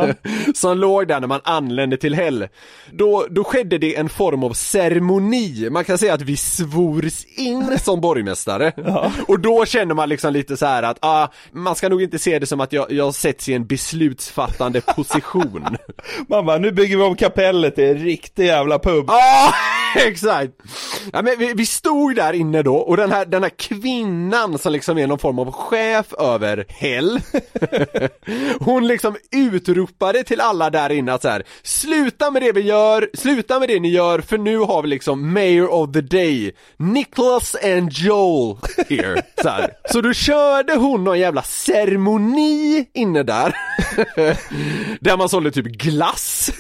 [0.55, 2.47] som låg där när man anlände till Hell
[2.91, 7.79] då, då skedde det en form av ceremoni, man kan säga att vi svors in
[7.79, 8.71] som borgmästare
[9.27, 12.39] och då känner man liksom lite så här att ah, man ska nog inte se
[12.39, 15.77] det som att jag, jag sätts i en beslutsfattande position
[16.29, 19.05] Man bara, nu bygger vi om kapellet till en riktig jävla pub.
[19.07, 19.53] Ja,
[20.05, 20.53] exakt!
[21.13, 24.71] Ja, men vi, vi stod där inne då och den här, den här kvinnan som
[24.71, 27.19] liksom är någon form av chef över Hell
[28.59, 33.09] Hon liksom utropade till alla där inne att så här, sluta med det vi gör,
[33.13, 37.55] sluta med det ni gör för nu har vi liksom Mayor of the Day, Nicholas
[37.55, 38.57] and Joel
[38.89, 39.23] here.
[39.41, 39.73] Så, här.
[39.91, 43.55] så då körde hon någon jävla ceremoni inne där
[44.99, 46.51] Där man sålde typ glass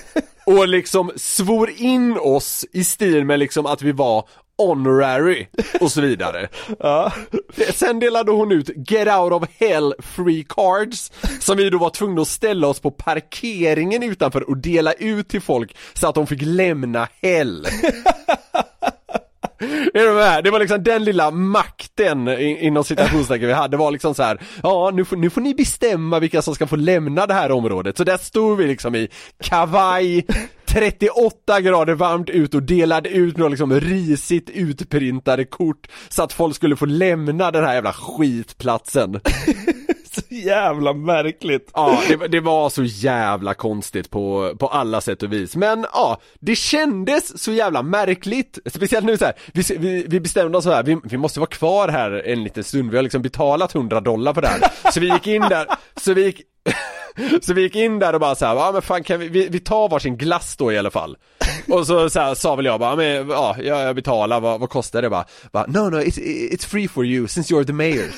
[0.45, 4.27] och liksom svor in oss i stil med liksom att vi var
[4.57, 5.47] honorary
[5.79, 6.47] och så vidare.
[6.79, 7.13] Ja.
[7.73, 12.21] Sen delade hon ut get out of hell free cards som vi då var tvungna
[12.21, 16.41] att ställa oss på parkeringen utanför och dela ut till folk så att de fick
[16.41, 17.67] lämna hell.
[19.93, 20.43] Är du med?
[20.43, 24.39] Det var liksom den lilla makten inom citationstecken vi hade det var liksom så här.
[24.63, 27.97] ja nu får, nu får ni bestämma vilka som ska få lämna det här området.
[27.97, 29.09] Så där stod vi liksom i
[29.43, 30.25] kavaj,
[30.65, 36.55] 38 grader varmt ut och delade ut några liksom risigt utprintade kort så att folk
[36.55, 39.19] skulle få lämna den här jävla skitplatsen.
[40.17, 41.71] Så jävla märkligt.
[41.73, 45.55] Ja, det, det var så jävla konstigt på, på alla sätt och vis.
[45.55, 48.59] Men ja, det kändes så jävla märkligt.
[48.65, 51.49] Speciellt nu så här, vi, vi, vi bestämde oss så här, vi, vi måste vara
[51.49, 52.91] kvar här en liten stund.
[52.91, 54.91] Vi har liksom betalat 100 dollar för det här.
[54.93, 56.41] Så vi gick in där, så vi gick
[57.41, 59.59] så vi gick in där och bara såhär, ja men fan kan vi, vi, vi
[59.59, 61.17] tar varsin glass då i alla fall
[61.69, 64.69] Och så, så här, sa väl jag bara, men ja, jag, jag betalar, vad, vad
[64.69, 65.09] kostar det?
[65.09, 66.19] Bara, bara no no it's,
[66.51, 68.15] it's free for you since you're the mayors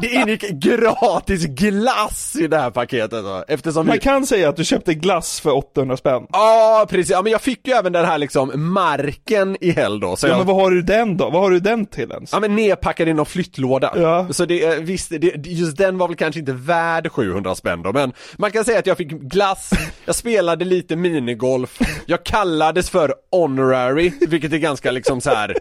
[0.00, 4.56] det ingick gratis glass i det här paketet då, eftersom Man vi kan säga att
[4.56, 6.26] du köpte glass för 800 spänn.
[6.32, 10.16] Ja precis, ja men jag fick ju även den här liksom marken i Hell då
[10.16, 10.38] så Ja jag...
[10.38, 11.30] men vad har du den då?
[11.30, 12.32] Vad har du den till ens?
[12.32, 13.92] Ja men nedpackad i någon flyttlåda.
[13.96, 14.26] Ja.
[14.30, 17.92] Så det, eh, visst, det, just den var väl kanske inte värd 700 spänn då,
[17.92, 19.70] men man kan säga att jag fick glass,
[20.04, 25.56] jag spelade lite minigolf, jag kallades för honorary, vilket är ganska liksom så här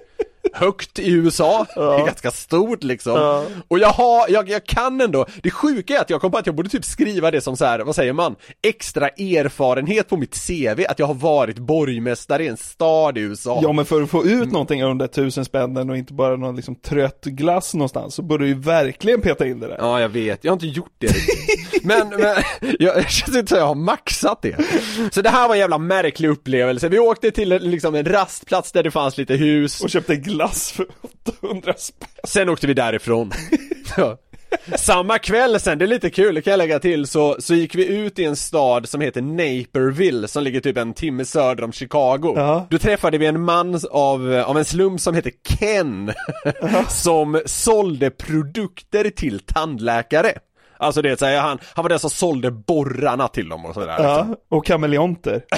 [0.53, 3.13] högt i USA, det är ganska stort liksom.
[3.15, 3.45] Ja.
[3.67, 6.45] Och jag har, jag, jag kan ändå, det sjuka är att jag kom på att
[6.45, 8.35] jag borde typ skriva det som så här, vad säger man?
[8.61, 13.59] Extra erfarenhet på mitt CV, att jag har varit borgmästare i en stad i USA.
[13.63, 16.35] Ja men för att få ut någonting av de där tusen spännen och inte bara
[16.35, 19.77] någon liksom trött glass någonstans så borde du ju verkligen peta in det där.
[19.79, 20.43] Ja, jag vet.
[20.43, 21.11] Jag har inte gjort det.
[21.83, 22.35] Men, men
[22.79, 24.55] jag, jag känns inte som jag har maxat det.
[25.11, 26.89] Så det här var en jävla märklig upplevelse.
[26.89, 29.81] Vi åkte till en- liksom en rastplats där det fanns lite hus.
[29.81, 30.85] Och köpte glass för
[31.41, 32.09] 800 spänn.
[32.23, 33.31] Sen åkte vi därifrån.
[33.97, 34.17] Ja.
[34.75, 37.75] Samma kväll sen, det är lite kul, det kan jag lägga till, så, så gick
[37.75, 41.71] vi ut i en stad som heter Naperville som ligger typ en timme söder om
[41.71, 42.33] Chicago.
[42.35, 42.67] Ja.
[42.69, 46.13] Då träffade vi en man av, av en slum som heter Ken
[46.89, 50.31] som sålde produkter till tandläkare.
[50.77, 53.87] Alltså det säger han, han var den som sålde borrarna till dem och sådär.
[53.87, 54.35] liksom.
[54.49, 55.41] Ja, och kameleonter.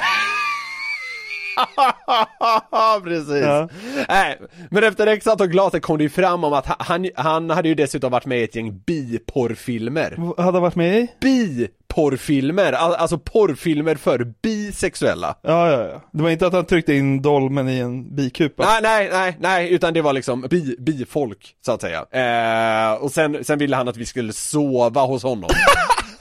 [3.03, 3.43] Precis.
[3.43, 3.69] Ja.
[4.09, 4.39] Nej,
[4.71, 7.75] men efter x antal glas kom det ju fram om att han, han hade ju
[7.75, 10.15] dessutom varit med i ett gäng biporrfilmer.
[10.37, 11.07] Hade han varit med i?
[11.21, 15.35] Biporrfilmer, al- alltså porrfilmer för bisexuella.
[15.41, 16.01] Ja, ja, ja.
[16.11, 18.63] Det var inte att han tryckte in dolmen i en bikupa.
[18.65, 22.05] Nej, nej, nej, nej, utan det var liksom bi, bifolk, så att säga.
[22.11, 25.49] Eh, och sen, sen ville han att vi skulle sova hos honom.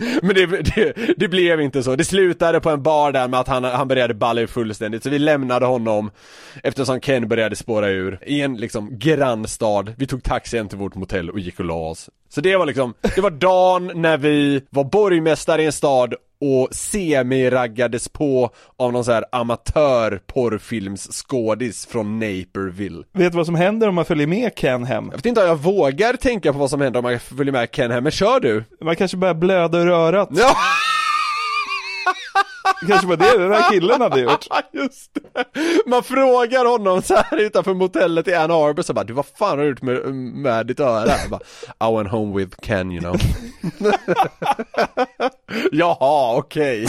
[0.22, 1.96] Men det, det, det blev inte så.
[1.96, 5.02] Det slutade på en bar där med att han, han började balla ur fullständigt.
[5.02, 6.10] Så vi lämnade honom
[6.62, 9.94] eftersom Ken började spåra ur i en liksom grannstad.
[9.96, 12.10] Vi tog taxi hem till vårt motell och gick och la oss.
[12.28, 16.68] Så det var liksom, det var dagen när vi var borgmästare i en stad och
[16.72, 23.02] semi-raggades på av någon så här amatör-porrfilmsskådis från Naperville.
[23.12, 25.08] Vet du vad som händer om man följer med Ken hem?
[25.10, 27.70] Jag vet inte om jag vågar tänka på vad som händer om man följer med
[27.70, 28.64] Ken hem, men kör du!
[28.80, 30.28] Man kanske börjar blöda ur örat.
[30.32, 30.56] Ja!
[32.88, 34.46] Kanske var det den här killen hade gjort.
[34.72, 35.44] Just det.
[35.86, 39.58] Man frågar honom så här utanför motellet i Ann Arbor så bara du vad fan
[39.58, 41.08] har du gjort med, med ditt öra?
[41.08, 41.40] Jag bara,
[41.90, 43.16] I went home with Ken you know.
[45.72, 46.86] Jaha, okej.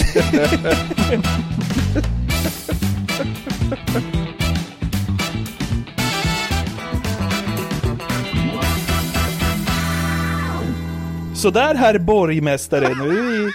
[11.35, 13.51] Så där herr borgmästare, nu är vi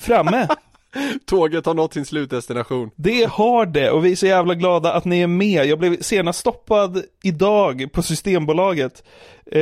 [0.00, 0.48] framme.
[1.26, 2.90] Tåget har nått sin slutdestination.
[2.96, 5.66] Det har det och vi är så jävla glada att ni är med.
[5.66, 9.04] Jag blev senast stoppad idag på Systembolaget.
[9.54, 9.60] Eh,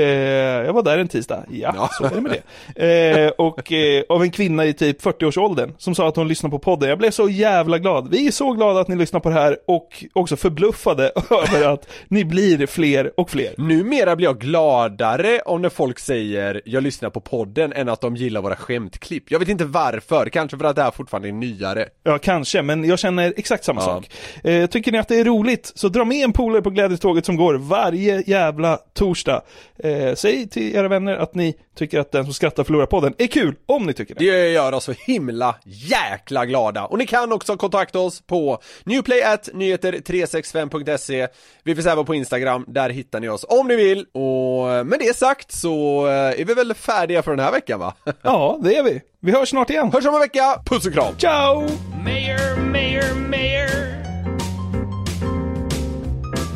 [0.67, 1.89] jag var där en tisdag, ja, Ja.
[1.93, 2.33] så är det med
[2.77, 3.11] det.
[3.21, 6.59] Eh, och eh, av en kvinna i typ 40-årsåldern som sa att hon lyssnar på
[6.59, 6.89] podden.
[6.89, 8.09] Jag blev så jävla glad.
[8.11, 11.89] Vi är så glada att ni lyssnar på det här och också förbluffade över att
[12.09, 13.55] ni blir fler och fler.
[13.59, 18.17] Numera blir jag gladare om när folk säger jag lyssnar på podden än att de
[18.17, 19.31] gillar våra skämtklipp.
[19.31, 21.89] Jag vet inte varför, kanske för att det här fortfarande är nyare.
[22.03, 23.85] Ja, kanske, men jag känner exakt samma Ja.
[23.85, 24.11] sak.
[24.45, 27.37] Eh, tycker ni att det är roligt, så dra med en polare på glädjetåget som
[27.37, 29.41] går varje jävla torsdag.
[29.83, 33.27] Eh, säg till era vänner att ni tycker att den som skrattar förlorar podden är
[33.27, 34.31] kul, om ni tycker det.
[34.31, 36.85] Det gör oss så himla jäkla glada.
[36.85, 41.29] Och ni kan också kontakta oss på newplay.nyheter365.se
[41.65, 44.07] Vi finns även på Instagram, där hittar ni oss om ni vill.
[44.13, 47.95] Och med det sagt så eh, är vi väl färdiga för den här veckan va?
[48.23, 49.01] Ja, det är vi.
[49.21, 49.93] Vi hörs snart igen.
[49.93, 51.15] Hörs om en vecka, puss och kram!
[51.19, 51.61] Ciao!
[52.05, 53.93] Mayor, mayor, mayor.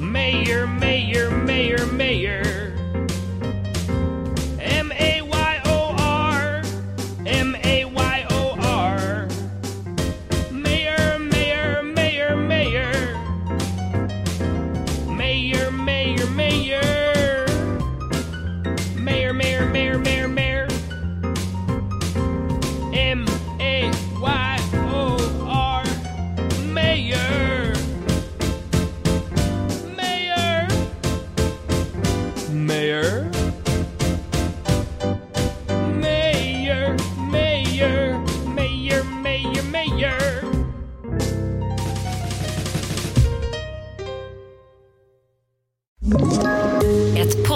[0.00, 2.55] Mayor, mayor, mayor, mayor.